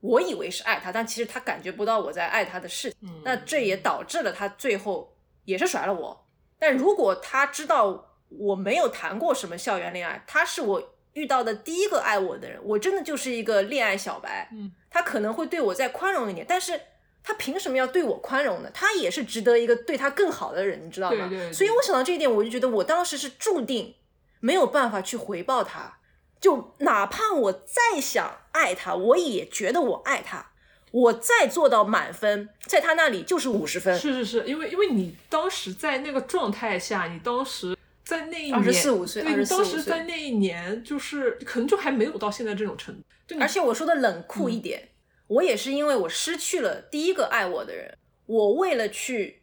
[0.00, 3.22] 我以为是爱他，但其实他感觉不到我在爱他的事情。
[3.24, 6.26] 那这也导致了他最后也是甩了我。
[6.58, 10.94] 但如果他知道我没有谈过什么校园恋爱，他是我。
[11.18, 14.48] 遇到的第一个爱我的人，我真的就是一个恋爱小白。
[14.52, 16.80] 嗯，他可能会对我再宽容一点，但是
[17.24, 18.70] 他凭什么要对我宽容呢？
[18.72, 21.26] 他也是值得一个对他更好的人，你知道吗？
[21.28, 23.96] 对对对所以我想到这一点，我就觉得我当时是注定
[24.38, 25.98] 没有办法去回报他。
[26.40, 30.46] 就哪怕我再想爱他，我也觉得我爱他。
[30.90, 33.98] 我再做到满分，在他那里就是五十分。
[33.98, 37.76] 是是是，因为因为你当时在那个状态下，你当时
[38.08, 39.92] 在那一年二十四五岁，对，你当时二十四五岁。
[39.92, 43.02] 在那一年就是可能就还没有到现在这种程度。
[43.26, 44.88] 就你而且我说的冷酷一点，
[45.26, 49.42] 我也是因为我失去了第一个爱我的人，我为了去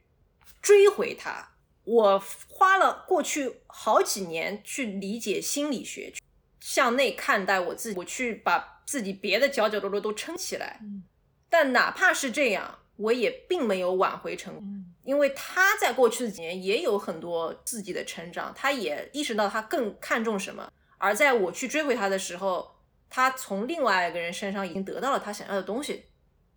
[0.64, 1.52] 追回他，
[1.84, 6.12] 我花了过去好几年去理解心理学，
[6.60, 10.80] 向内看待我自己，我去把自己别的角角落落都撑起来。
[10.82, 11.04] 嗯
[11.48, 14.64] 但哪怕是这样，我也并没有挽回成功。
[14.66, 20.70] 嗯因为他在过去的几年也有很多自己的成长，他也意识到他更看重什么。
[20.98, 22.76] 而在我去追回他的时候，
[23.10, 26.06] 他从另外一个人身上已经得到了他想要的东西，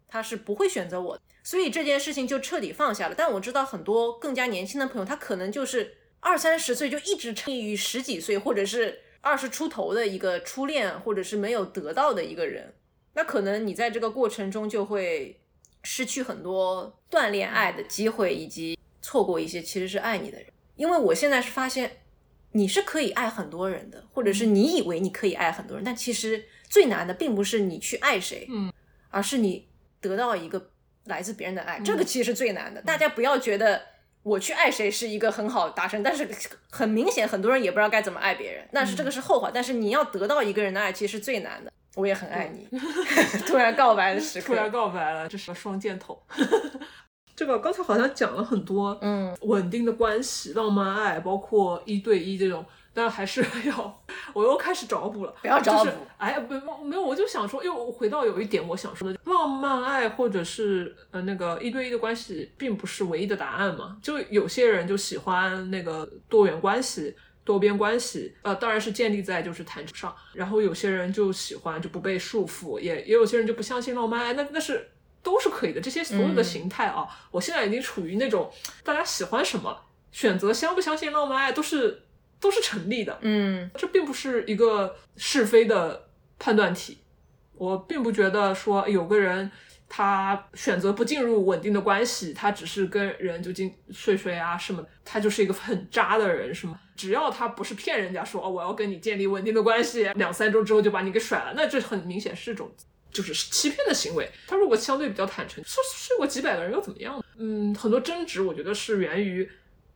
[0.08, 3.14] 他是不会选择我的，所以这件事情就彻底放下了。
[3.14, 12.74] 但我知道很多更加年轻的朋友，他可能就是二三十岁就一直沉溺于十几岁或者是二十出头的一个初恋，或者是没有得到的一个人，
[13.12, 15.40] 那可能你在这个过程中就会
[15.90, 20.46] 失去很多锻炼爱的机会，以及错过一些其实是爱你的人。
[20.76, 22.00] 因为我现在是发现，
[22.52, 28.70] 你是可以爱很多人的，或者是你以为你可以爱很多人，但其实最难的并不是你去爱谁，嗯，
[29.08, 29.66] 而是你
[29.98, 30.70] 得到一个
[31.04, 32.82] 来自别人的爱，这个其实是最难的。
[32.82, 33.80] 大家不要觉得
[34.22, 36.28] 我去爱谁是一个很好达成，但是
[36.70, 39.50] 很明显很多人也不知道该怎么爱别人，但是这个是后话。
[39.50, 41.72] 但是你要得到一个人的爱，其实是最难的。
[41.98, 42.78] 我也很爱你，
[43.44, 46.22] 突然告白的时刻突然，告白了，这是个双箭头。
[47.34, 55.34] 这个刚才好像讲了很多，嗯，稳定的关系、浪漫爱，包括一对一这种，但还是 要，我又开始找补了。
[55.42, 63.96] 不要找补就是，哎，不没有，我就想说，又回到有一点我想说的，浪漫爱或者是呃那个一对一的关系，并不是唯一的答案嘛。
[64.00, 67.16] 就有些人就喜欢那个多元关系。
[67.48, 74.90] 多边关系，呃，当然是建立在就是谈上，然后有些人就喜欢就不被束缚，也也有些人就不相信浪漫爱，那那是
[75.22, 75.80] 都是可以的。
[75.80, 78.52] 这些所有的形态啊，我现在已经处于那种
[78.84, 79.74] 大家喜欢什么，
[80.12, 82.02] 选择相不相信浪漫爱都是
[82.38, 83.18] 都是成立的。
[83.22, 86.08] 嗯这并不是一个是非的
[86.38, 86.98] 判断题。
[87.54, 89.50] 我并不觉得说有个人
[89.88, 96.78] 他选择不进入稳定的关系，他只是跟人就进睡睡啊什么，他就是一个很渣的人，是吗？
[96.96, 102.70] 只要他不是骗人家说哦我要跟你建立稳定的关系，两三周之后就把你给甩了，那这很明显是一种
[103.10, 104.28] 就是欺骗的行为。
[104.46, 107.22] 他如果相对比较坦诚，睡睡过几百个人又怎么样呢？
[107.38, 109.48] 嗯，很多争执我觉得是源于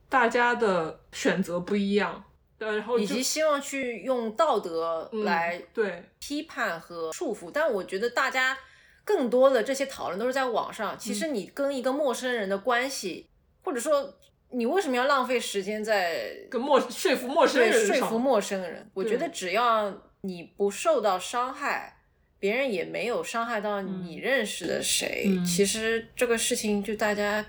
[0.08, 2.24] 大家的选择不一样。
[2.58, 8.56] 呃，然后以及希望去用道德嗯来对，批判和束缚，但我觉得大家
[9.04, 10.96] 更多的这些讨论都是在网上。
[10.98, 13.28] 其实你跟一个陌生人的关系，
[13.64, 14.14] 或者说
[14.50, 18.90] 你为什么要浪费时间在跟陌说服陌生人上说服陌生人？
[18.94, 21.96] 我觉得只要你不受到伤害，
[22.38, 27.44] 别人也没有伤害到你认识的谁，嗯其实这个事情就大家。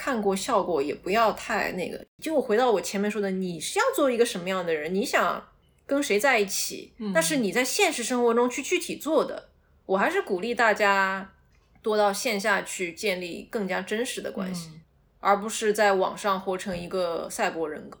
[0.00, 4.94] 看过效果也不要太那个，就回到我前面说的，你是要做一个什么样的人？
[4.94, 5.44] 你想
[5.86, 6.92] 跟谁在一起？
[6.98, 9.47] 嗯那是你在现实生活中去具体做的。
[9.88, 11.32] 我还是鼓励大家
[11.80, 14.80] 多到线下去建立更加真实的关系，嗯
[15.20, 17.98] 而不是在网上活成一个赛博人格。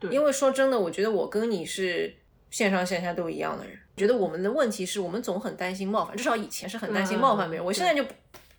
[0.00, 2.16] 对因为说真的，我觉得我跟你是
[2.50, 3.78] 线上线下都一样的人。
[3.98, 7.64] 觉得我们的问题是我们总很担心冒犯，至少以前是很担心冒犯别人。
[7.64, 8.02] 嗯我现在就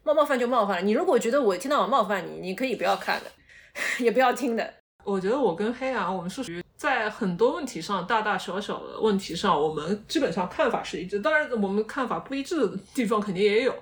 [0.04, 0.82] 冒冒犯就冒犯了。
[0.84, 3.32] 你如果觉得我一天到我冒犯你，你可以不要看的，
[4.00, 4.74] 也不要听的。
[5.04, 11.20] 我觉得我跟黑羊，我们是属于在很多问题上，大大小小的问题上，我们基本上看法是一致。
[11.20, 13.74] 当然，我们看法不一致的地方肯定也有，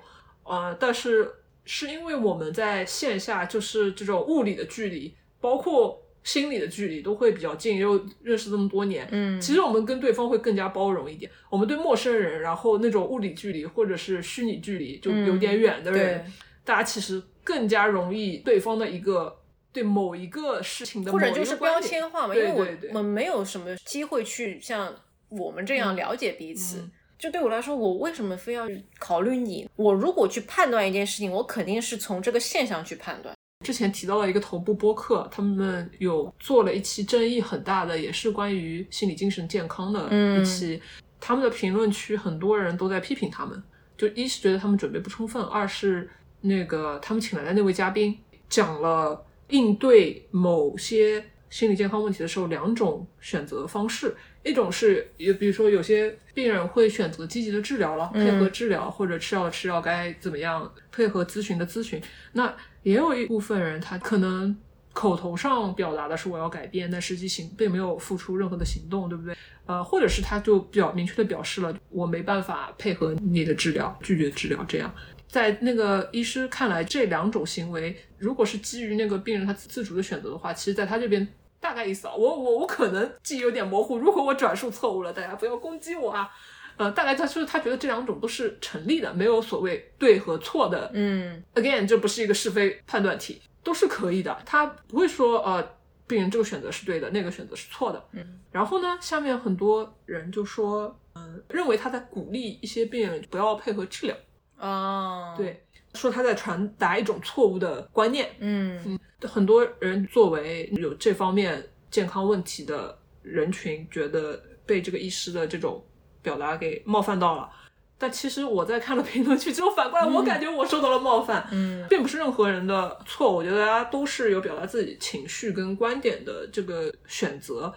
[0.44, 1.30] 啊、但是
[1.66, 11.30] 是因为我们在线下就是这种物理的距离，包括心理的距离都会比较近，又认识这么多年，嗯其实我们跟对方会更加包容一点。
[11.50, 16.32] 我们对陌生人，然后那种物理距离或者是虚拟距离就有点远的人，对
[16.64, 19.38] 大家其实更加容易对方的一个
[19.76, 24.92] 对某一个事情的或者就是标签化嘛，因为我们没有什么机会去像
[25.30, 26.80] 我们这样了解彼此。
[26.80, 28.68] 嗯就对我来说，我为什么非要
[29.00, 29.68] 考虑你？
[29.78, 33.34] 我如果去判断一件事情，我肯定是从这个现象去判断。
[33.66, 40.80] 之前提到了一个头部播客，他们有做了一期争议很大的，也是关于心理精神健康的嗯一期。
[41.22, 43.64] 他们的评论区很多人都在批评他们，
[43.98, 46.08] 就一是觉得他们准备不充分，二是
[46.42, 48.16] 那个他们请来的那位嘉宾
[48.50, 62.02] 讲了应对某些心理健康问题的时候两种选择方式，一种是也比如说有些病人会选择积极的治疗了，配合治疗或者吃药的吃药该怎么样，配合咨询的咨询。
[62.34, 62.54] 那
[62.84, 64.56] 也有一部分人他可能
[64.94, 69.36] 口头上表达的是我要改变，但实际行并没有付出任何的行动，对不对？
[69.66, 74.94] 呃，或者是他就比较明确的表示了我没办法配合你的治疗，拒绝治疗这样。
[75.36, 81.28] 在那个医师看来，这两种行为如果是基于那个病人他自主的选择的话，其实在他这边
[81.60, 86.30] 大概意思啊，我我我可能记忆有点模糊，如果我转述错误了，大家不要攻击我啊。
[86.80, 90.90] 呃，大概他就是他觉得这两种都是成立的，没有所谓对和错的。
[90.94, 94.42] 嗯，again，这不是一个是非判断题，都是可以的。
[94.46, 95.62] 他不会说呃，
[96.08, 98.02] 病人这个选择是对的，那个选择是错的。
[98.14, 104.16] 嗯，然后呢，下面很多人就说，嗯、认为他在鼓励一些病人不要配合治疗。
[104.60, 108.30] 哦，，对，说他在传达一种错误的观念。
[108.40, 115.84] 嗯很多人作为有这方面健康问题的人群，觉得被这个医师的这种
[116.22, 117.50] 表达给冒犯到了。
[117.98, 123.32] 但其实我在看了评论区之后，反过来我感觉我受到了冒犯，嗯并不是任何人的错。
[123.32, 127.74] 我觉得大家都是有表达自己情绪跟观点的这个选择。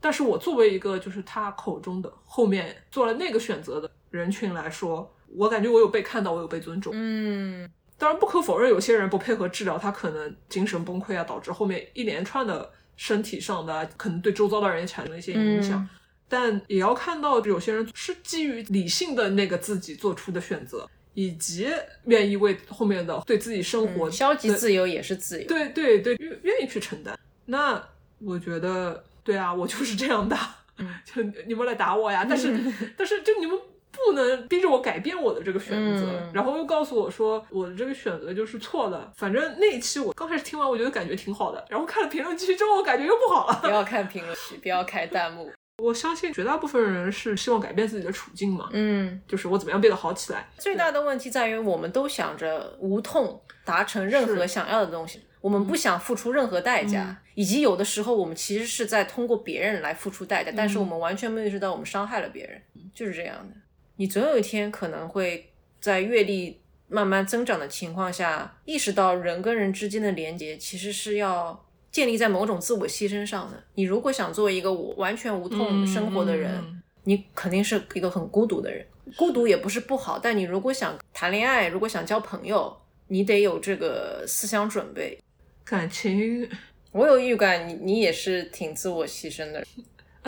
[0.00, 6.92] 但是我作为一个就是他口中的后面做了那个选择的人群来说，我感觉我有被看到，我有被尊重。
[6.94, 15.80] 嗯当然，不可否认，有些人不配合治疗，他可能精神崩溃啊，导致后面一连串的身体上的，可能对周遭的人也产生了一些影响。
[15.80, 15.88] 嗯
[16.30, 21.66] 但也要看到，有些人是基于理性的那个自己做出的选择，以及
[22.04, 25.48] 愿意为后面的对自己生活、嗯，消极自由也是自由。
[25.48, 27.18] 对对对，愿愿意去承担。
[27.46, 27.82] 那
[28.18, 30.36] 我觉得，对啊，我就是这样的，
[30.76, 32.26] 嗯 就你们来打我呀！
[32.28, 32.54] 但是
[32.94, 33.58] 但是，就你们
[34.06, 39.12] 不能逼着我改变我的这个选择，嗯然后又告诉我说我的这个选择就是错的。
[39.16, 43.58] 反正那一期我刚开始听完，我觉得感觉挺好的，然后看了评论区之后，我感觉又不好了。
[43.62, 45.50] 不要看评论区，不要开弹幕。
[45.82, 50.48] 我相信绝大部分人是希望改变自己的处境嘛，嗯，就是我怎么样变得好起来。
[50.58, 62.60] 最大的问题在于，我们都想着无痛达成任何想要的东西，我们不想付出任何代价，嗯以及有的时候我们其实是在通过别人来付出代价，但是嗯我们完全没有意识到我们伤害了别人，
[62.92, 63.54] 就是这样的。
[63.98, 73.60] 你总有一天可能会在阅历慢慢增长的情况下，意识到人跟人之间的连接其实是要建立在某种自我牺牲上的。
[73.74, 78.86] 你如果想做一个我完全无痛生活的人，嗯你肯定是一个很孤独的人。
[79.16, 82.76] 孤独也不是不好，但你如果想谈恋爱，如果想交朋友，
[83.08, 85.18] 你得有这个思想准备。
[85.64, 86.48] 感情
[86.92, 89.66] 我有预感你，你也是挺自我牺牲的。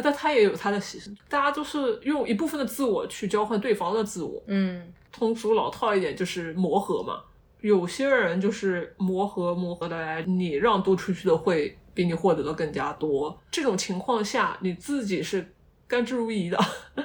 [0.00, 4.42] 啊，但他也有他的牺牲，大家都是用一部分的自我去交换对方的自我。
[4.46, 7.20] 嗯通俗老套一点就是磨合嘛。
[7.60, 13.38] 有些人就是磨合磨合的来，你让渡出去的会比你获得的更加多。
[13.50, 15.52] 这种情况下，你自己是
[15.86, 16.58] 甘之如饴的，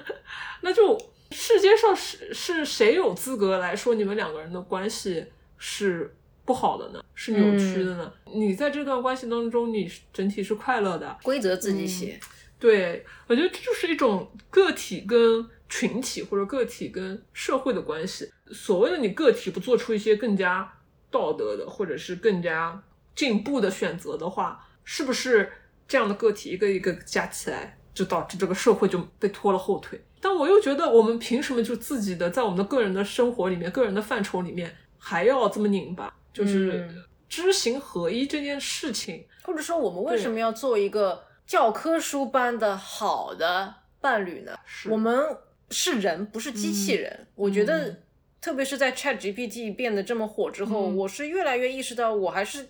[0.62, 0.98] 那就
[1.32, 5.26] 世界上是是谁有资格来说你们两个人的关系
[5.58, 7.04] 是不好的呢？
[7.16, 8.14] 是扭曲的呢？
[8.34, 12.18] 你在这段关系当中，你整体是快乐的，规则自己写。
[12.66, 18.32] 对，我觉得这就是一种个体跟群体或者个体跟社会的关系。
[18.52, 20.74] 所谓的你个体不做出一些更加
[21.12, 25.52] 道德的或者是更加进步的选择的话，是不是
[25.88, 30.04] 这样的个体一个一个加起来，就导致这个社会就被拖了后腿？
[30.20, 36.12] 但我又觉得，我们凭什么就自己的在我们的个人的生活里面、个人的范畴里面还要这么拧巴？
[36.34, 44.58] 就是嗯知行合一这件事情，或者说，我们为什么要做一个教科书般的好的伴侣呢？
[44.66, 45.38] 是我们
[45.70, 47.28] 是人，不是机器人。
[47.36, 48.04] 我觉得嗯，
[48.42, 52.70] 特别是在 Chat GPT 变得这么火之后，嗯我是越来越意识到，我还是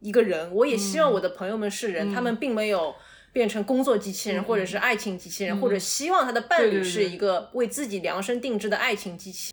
[0.00, 0.54] 一个人。
[0.54, 2.94] 我也希望我的朋友们是人，嗯他们并没有。
[3.34, 9.52] 变成工作机器人，嗯或者是爱情机器人，嗯或者希望他的伴侣是一个为自己量身定制的爱情机器。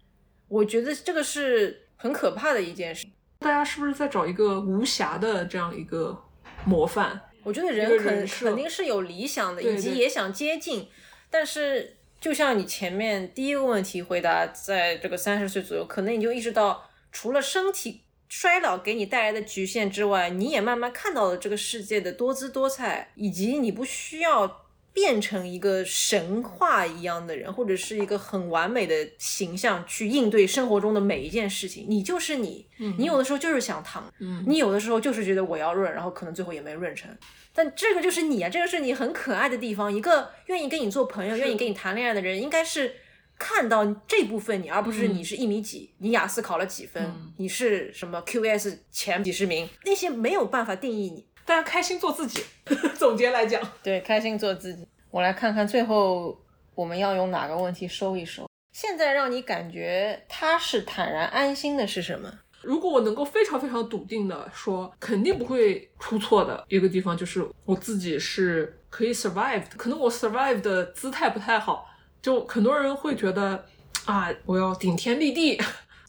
[0.49, 3.07] 我觉得这个是很可怕的一件事。
[3.39, 6.15] 大家是不是在找一个无瑕的这样一个
[6.63, 7.19] 模范？
[7.43, 10.87] 我觉得人肯人肯定是有理想的，以及也想接近，
[11.29, 31.85] 但是就像你前面第一个问题回答，在这个三十岁左右，可能你就意识到，除了身体衰老给你带来的局限之外，你也慢慢看到了这个世界的多姿多彩，以及你不需要变成一个神话一样的人，或者是一个很完美的形象去应对生活中的每一件事情。
[31.87, 32.65] 你就是你，
[32.97, 37.09] 你有的时候就是想躺，嗯你有的时候就是觉得我要润，然后可能最后也没润成。
[37.53, 39.91] 但这个就是你啊，这个是你很可爱的地方。
[39.91, 42.95] 一个愿意跟你做朋友、愿意跟你谈恋爱的人，应该是
[43.37, 51.25] 看到这部分你，而不是嗯你是一米几，你雅思考了几分，嗯你是什么 QS 前几十名，那些没有办法定义你。
[51.51, 52.41] 大家开心做自己。
[52.97, 54.87] 总结来讲，对，开心做自己。
[55.09, 56.41] 我来看看最后
[56.73, 58.49] 我们要用哪个问题收一收。
[58.71, 62.31] 现在让你感觉踏实、坦然、安心的是什么？
[62.61, 69.75] 如果我能够非常非常笃定的说，肯定不会出错的一个地方，就是我自己是可以 survive 的。
[69.75, 71.85] 可能我 survive 的姿态不太好，
[72.21, 73.65] 就很多人会觉得
[74.05, 75.61] 啊，我要顶天立地。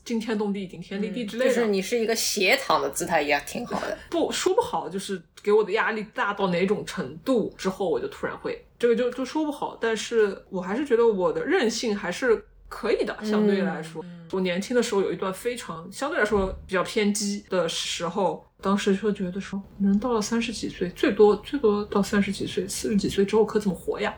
[0.04, 3.96] 惊天动地、顶天立地之类的，就是你是一个斜躺的姿态也挺好的。
[4.10, 9.76] 不说不好，就是给我的压力大到哪种程度之后，我就突然会这个就就说不好。
[9.80, 24.14] 但是我还是觉得我的韧性还是可以的，相对来说，我年轻的时候有一段非常相对来说比较偏激的时候，当时就觉得说，人到了三十几岁，最多最多到三十几岁、四十几岁之后可怎么活呀？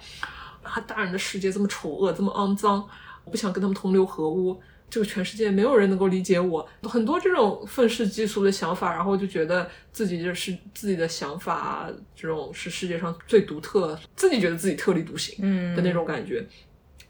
[0.63, 2.87] 啊，大人的世界这么丑恶，这么肮脏，
[3.25, 4.61] 我不想跟他们同流合污。
[4.95, 16.47] 这个全世界没有人能够理解我，很多这种愤世嫉俗的想法，然后就觉得自己就是自己的想法，这种是世界上最独特，自己觉得自己特立独行，嗯的那种感觉。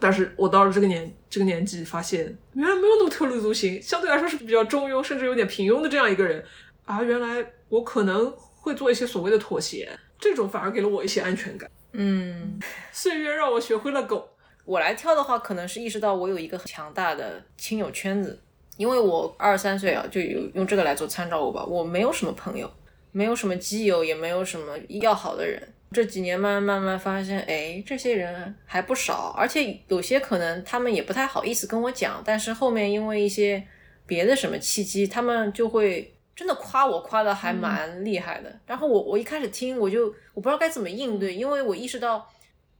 [0.01, 6.43] 但是我到了这个年这个年纪，发现原来没有那么特立独行，相对来说是比较中庸，甚至有点平庸的这样一个人。
[6.87, 9.87] 啊，原来我可能会做一些所谓的妥协，
[10.19, 11.71] 这种反而给了我一些安全感。
[11.93, 12.59] 嗯，
[12.93, 14.31] 岁月让我学会了狗。
[14.65, 18.41] 我来挑的话，可能是意识到我有一个很强大的亲友圈子，
[18.79, 21.63] 因为我二十三岁啊，就有用这个来做参照物吧。
[21.65, 22.71] 我没有什么朋友，
[23.13, 25.63] 没有什么基友，也没有什么要好的人。
[25.93, 33.63] 这几年慢慢慢慢发现，哎，这些人还不少，而且有些可能他们也不太好意思跟我讲，但是后面因为一些
[34.07, 38.51] 别的什么契机，他们就会真的夸我，夸的还蛮厉害的。
[38.67, 42.27] 然后我我一开始听，我就我不知道该怎么应对，因为我意识到，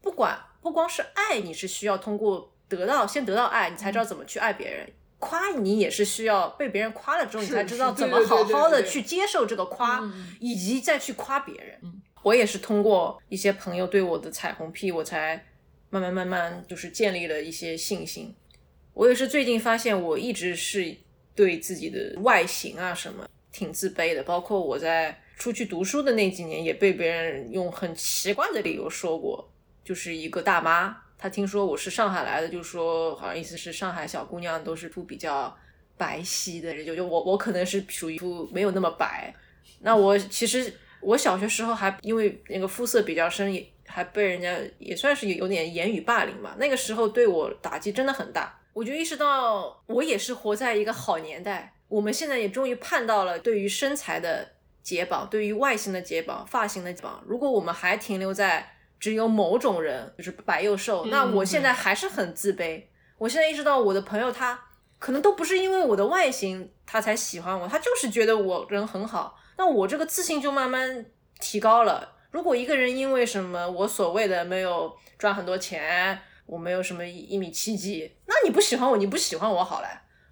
[0.01, 0.37] 不管。
[0.65, 4.91] 不光是爱，你是需要通过得到，先得到爱，你才知道怎么去爱别人。
[5.19, 10.03] 夸你也是需要被别人夸了之后，你才知道怎么好好的去接受这个夸，
[10.41, 11.79] 以及再去夸别人。
[12.23, 15.45] 我也是通过一些朋友对我的彩虹屁，我才
[15.91, 18.35] 慢慢慢慢就是建立了一些信心。
[18.95, 20.97] 我也是最近发现，我一直是
[21.35, 29.51] 对自己的外形啊什么挺自卑的，包括我在出去读书的那几年，也被别人用很奇怪的理由说过。
[29.85, 35.55] 就是一个大妈，她听说我是上海来的，就说好像意思是上海小姑娘都是肤比较
[35.97, 39.35] 白皙的人，就就我我可能是属于肤没有那么白。
[39.81, 46.55] 那我其实我小学时候还因为那个肤色比较深，也还被人家也算是有点言语霸凌嘛。
[46.59, 51.75] 那个时候对我打击真的很大，我就意识到我也是活在一个好年代。
[51.89, 57.23] 我们现在也终于盼到了对于身材的解绑，对于外形的解绑，发型的解绑。
[57.27, 58.74] 如果我们还停留在
[59.05, 62.83] 只有某种人就是白又瘦，那我现在还是很自卑。
[63.19, 64.59] 我现在意识到，我的朋友他
[64.99, 69.39] 可能都不是因为我的外形他才喜欢我，他就是觉得我人很好。
[69.59, 71.05] 那我这个自信就慢慢
[71.39, 72.13] 提高了。
[72.31, 79.89] 如果一个人因为什么我所谓的没有赚很多钱，我没有什么一米七几，那你不喜欢我，你不喜欢我好了。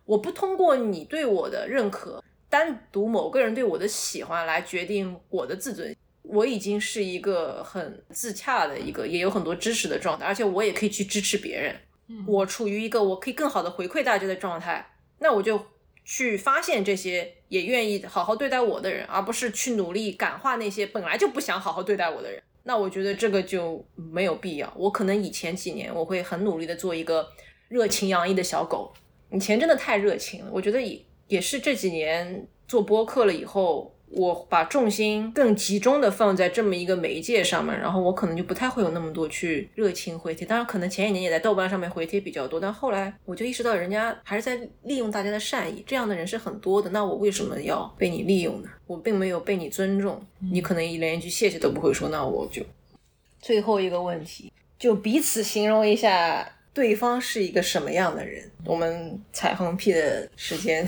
[0.06, 5.94] 我不通过你对我的认可，单独某个人对我的喜欢来决定我的自尊。
[6.22, 11.74] 我已经是一个很自洽的一个，也有很多支持的状态，而且我也可以去支持别人。
[12.08, 14.86] 嗯我处于一个我可以更好的回馈大家的状态，
[15.18, 15.60] 那我就
[16.04, 22.42] 去发现这些也愿意好好对待我的人，而不是去努力感化那些本来就不想好好对待我的人。
[22.64, 24.72] 那我觉得这个就没有必要。
[24.76, 27.28] 我可能以前几年我会很努力的做一个
[27.68, 28.92] 热情洋溢的小狗，
[29.32, 30.50] 以前真的太热情了。
[30.52, 33.92] 我觉得也也是这几年做播客了以后。
[34.14, 40.46] 我把重心更集中的放在这么一个媒介上面，然后我可能就不太会有那么多去热情回帖。
[40.46, 46.90] 当然，可能前几年也在豆瓣上面回帖比较多，但后来我就意识到，人家还是在利用大家的善意，这样的人是很多的。
[46.90, 48.68] 那我为什么要被你利用呢？
[48.86, 52.10] 我并没有被你尊重，你可能连一句谢谢都不会说。
[52.10, 52.62] 那我就
[53.40, 58.50] 最后一个问题，就彼此形容一下对方是一个什么样的人。
[58.66, 60.86] 我们彩虹屁的时间，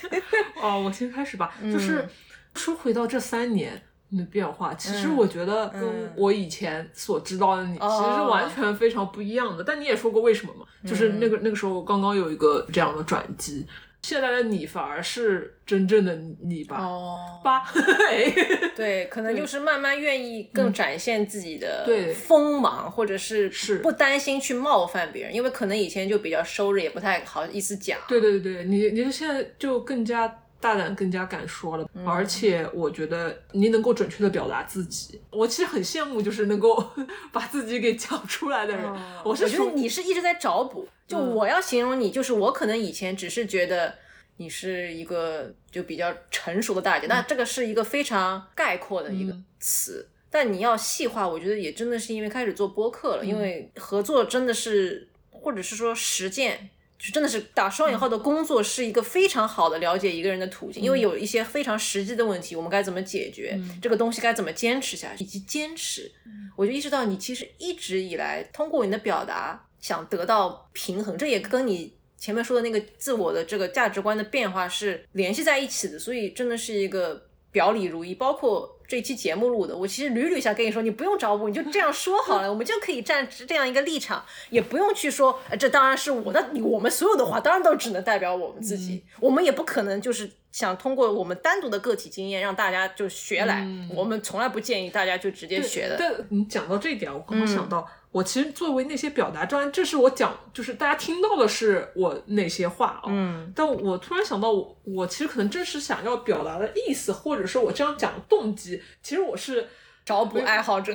[0.60, 2.06] 哦，我先开始吧，就是。
[2.54, 3.80] 说回到这三年
[4.16, 5.82] 的变化，其实我觉得跟
[6.16, 9.62] 我以前所知道的你，其实是完全非常不一样的。
[9.62, 10.64] 但你也说过为什么嘛？
[10.86, 13.66] 就是那个那个时候刚刚有一个这样的转机，
[14.02, 16.78] 现在的你反而是真正的你吧？
[16.80, 17.70] 哦，吧，
[18.74, 21.84] 对，可能就是慢慢愿意更展现自己的
[22.14, 27.98] 锋芒，或者是是不担心去冒犯别人，因为可能以前就比较收着，也不太好意思讲。
[28.08, 30.42] 对对对对，你你现在就更加。
[30.60, 36.84] 大胆更加敢说了，而且我觉得你能够准确的表达自己，我其实很羡慕，就是能够
[37.30, 38.84] 把自己给讲出来的人。
[39.24, 43.94] 我是觉得你是一直在找补，就我要形容你，就是我可能以前只是觉得
[44.38, 56.70] 你是一个就比较成熟的大姐，那这个是一个非常概括的一个词，但你要细化，我觉得也真的是因为开始做播客了，因为合作真的是，或者是说实践。
[56.98, 66.10] 就真的是打双引号的工作是一个非常好的了解一个人的途径，因为有一些非常实际的问题，我们该怎么解决，这个东西该怎么坚持下去，以及坚持。
[66.56, 78.77] 我就意识到你其实一直以来通过你的表达想得到平衡，这也跟你前面说的那个自我的这个价值观的变化是联系在一起的，所以真的是一个表里如一，包括。
[78.88, 95.98] 这期节目录的，我其实屡屡想跟你说，你不用找我，你就这样说好了， 我们就可以站这样一个立场，也不用去说，这当然是我的，我们所有的话当然都只能代表我们自己，我们也不可能就是想通过我们单独的个体经验让大家就学来，我们从来不建议大家就直接学的。
[95.98, 97.86] 对你讲到这一点，我刚刚想到。
[98.10, 103.04] 我其实作为那些表达，当然这是我讲，就是大家听到的是我那些话啊。
[103.06, 103.52] 嗯。
[103.54, 109.68] 但我突然想到，我我其实可能真实想要表达的意思，或者说我这样讲的动机，其实我是
[110.06, 110.92] 找补爱好者，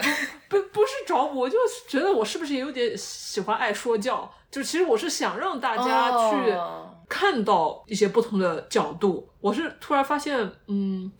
[0.50, 1.58] 不不是找补，我就
[1.88, 4.30] 觉得我是不是也有点喜欢爱说教？
[4.50, 6.54] 就其实我是想让大家去
[7.08, 9.30] 看到一些不同的角度。
[9.40, 11.12] 我是突然发现，嗯，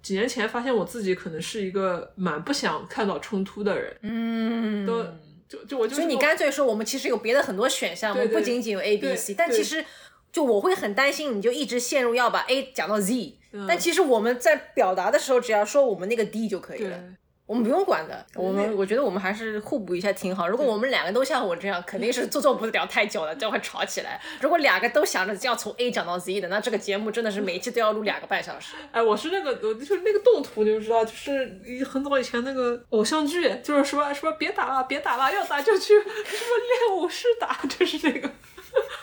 [0.00, 3.96] 几年前发现我自己可能是一个蛮不想看到冲突的人。
[4.02, 4.86] 嗯。
[4.86, 5.04] 都。
[5.50, 9.84] 就就我就所以你干脆说我们其实有别的很多选项，我们不仅仅有 A B C，但其实
[10.30, 13.34] 就我会很担心，你就一直陷入要把 A 讲到 Z，
[13.66, 17.02] 但其实我们在表达的时候，只要说我们那个 D 就可以了。
[17.50, 20.46] 我们不用管的，我们我觉得我们还是互补一下挺好。
[20.46, 24.20] 如果我们两个都像我这样，肯定是做做不了太久了，就会吵起来。
[24.40, 28.76] 如果两个都想着要从 A 讲到 Z 的，那这个节目真的是每一期都要录两个半小时。
[28.92, 38.30] 哎，我是那个，我就是那个动图，你就知道，就是很早以前那个偶像剧，就是说说别打了，别打了，要打就去什么练武士打，就是那个，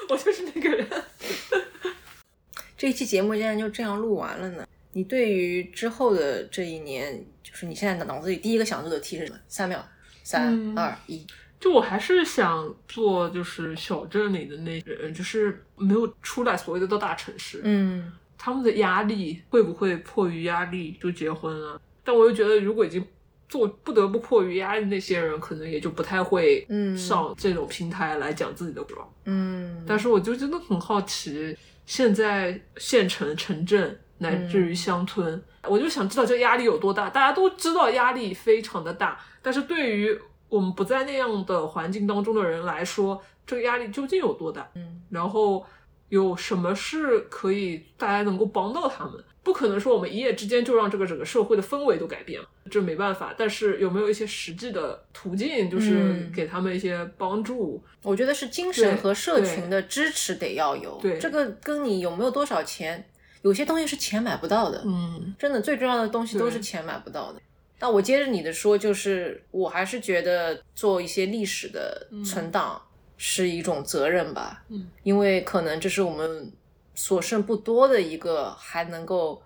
[0.07, 0.87] 我就是那个人。
[2.77, 4.65] 这一期节目竟然就这样录完了呢？
[4.93, 7.25] 你对于之后的这一年？
[7.43, 9.39] 就是你现在脑子里第一个想做的题是什么？
[9.47, 9.83] 三秒，
[10.23, 11.25] 三二一。
[11.59, 17.61] 就我还是想做，就是小镇里的那人，就是没有出来所谓的到大城市。
[17.63, 21.79] 嗯，他们的压力会不会迫于压力就结婚啊？
[22.03, 23.03] 但我又觉得，如果已经
[23.49, 28.93] 做不得不迫于压力，那些人可能也就不太会上这种平台来讲自己的故
[29.25, 31.57] 嗯，但是我就真的很好奇，
[31.87, 35.43] 现在县城、城镇乃至于乡村。
[35.63, 37.09] 我就想知道这压力有多大。
[37.09, 44.69] 大家都知道压力非常的大，但是对于我们不在那样的环境当中的人来说，这个压力究竟有多大？
[44.75, 45.65] 嗯，然后
[46.09, 49.21] 有什么是可以大家能够帮到他们？
[49.43, 53.33] 不可能说我们一夜之间就让这个整个社会的氛围都改变了，这没办法。
[53.37, 57.81] 但是有没有一些实际的途径，就是给他们一些帮助？
[58.03, 60.97] 我觉得是精神和社群的支持得要有。
[61.01, 63.05] 对，这个跟你有没有多少钱。
[63.41, 67.41] 有些东西是钱买不到的，嗯，真的最重要的东西都是钱买不到的。
[67.79, 72.81] 那我接着你的说，就是我还是觉得做一些历史的存档
[73.17, 76.51] 是一种责任吧，嗯，因为可能这是我们
[76.95, 79.41] 所剩不多的一个还能够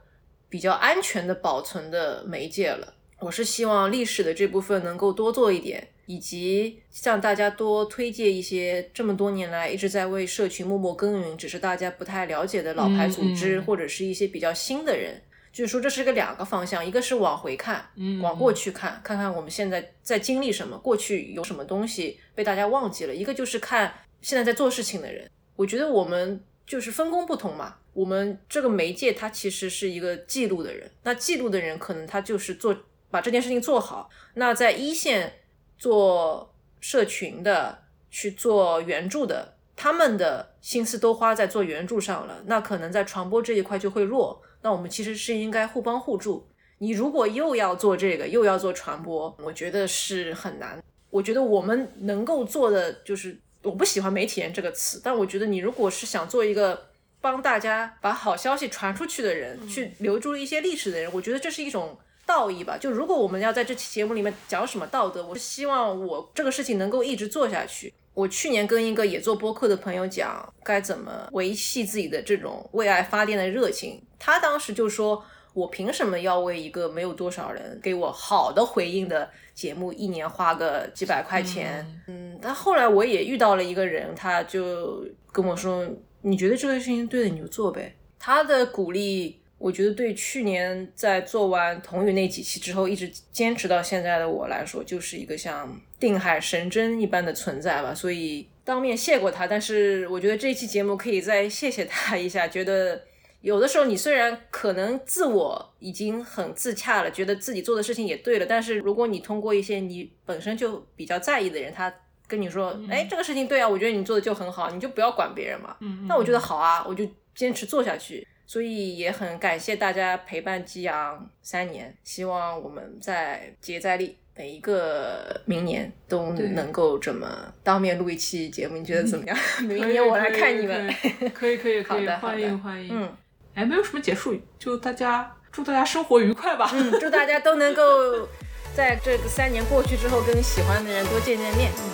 [0.48, 2.94] 比较安全的保存的媒介了。
[3.20, 5.88] 我是希望历史的这部分能够多做一点。
[6.12, 15.22] 以及向大家多推荐一些这么多年来一直在为社群默默耕耘，只是大家不太了解的老牌组织，或者是一些比较新的人。
[15.54, 17.86] 就是说，这是个两个方向，一个是往回看，
[18.22, 25.30] 往过去看，看看我们现在在经历什么，过去有什么东西被大家忘记了；一个就是看现在在做事情的人。
[25.56, 27.76] 我觉得我们就是分工不同嘛。
[27.94, 32.76] 我们这个媒介它其实是一个记录的人，那记录的人可能他就是做
[33.10, 34.10] 把这件事情做好。
[34.34, 35.38] 那在一线。
[35.82, 37.80] 做社群的，
[38.12, 44.40] 去做援助的，他们的心思都花在做援助上了，那可能在传播这一块就会弱。
[44.62, 46.48] 那我们其实是应该互帮互助。
[46.78, 50.80] 你如果又要做这个，又要做传播，我觉得是很难。
[51.10, 61.98] 我觉得我们能够做的就是，我不喜欢媒体人这个词，但我觉得你如果是想做一个帮大家把好消息传出去的人，去留住一些历史的人，我觉得这是一种。
[62.26, 67.94] 道义吧，就如果我们要在这期节目里面讲什么道德，我是希望我这个事情能够一直做下去。
[68.14, 85.88] 我去年跟一个也做播客的朋友讲该怎么维系自己的这种为爱发电的热情，他当时就说：“我凭什么要为一个没有多少人给我好的回应的节目一年花个几百块钱？”嗯，但后来我也遇到了一个人，他就跟我说
[86.22, 89.41] ：“你觉得这个事情对的，你就做呗。”他的鼓励。
[89.62, 97.94] 我觉得对去年在做完童语那几期之后，一直坚持到现在的我来说，就是一个像定海神针一般的存在吧。
[97.94, 102.48] 所以当面谢过他，但是我觉得这一期节目可以再谢谢他一下。
[102.48, 103.02] 觉得
[103.42, 111.94] 有的时候你虽然可能自我已经很自洽了，觉得自己做的事情也对了，但是如果你通过一些你本身就比较在意的人，他。
[112.28, 115.76] 跟你说，哎，这个事情对啊，我觉得你做的就很好，你就不要管别人嘛。
[115.82, 117.06] 嗯，那我觉得好啊，我就
[117.36, 118.26] 坚持做下去。
[118.52, 127.26] 所以也很感谢大家陪伴激昂三年，希望我们在节再厉每一个明年都能够这么
[127.64, 129.38] 当面录一期节目，你觉得怎么样？
[129.64, 130.94] 明年我来看你们。
[131.34, 132.90] 可以可以可以， 欢迎欢迎。
[132.92, 133.10] 嗯
[133.56, 136.70] 哎，没有什么结束语，就大家祝大家生活愉快吧。
[136.74, 138.28] 嗯，祝大家都能够
[138.76, 141.72] 在这个三年过去之后，跟喜欢的人多见见面。
[141.72, 141.90] 嗯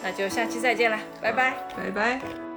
[0.00, 1.54] 那就下期再见了，拜拜。
[1.76, 2.47] 拜拜。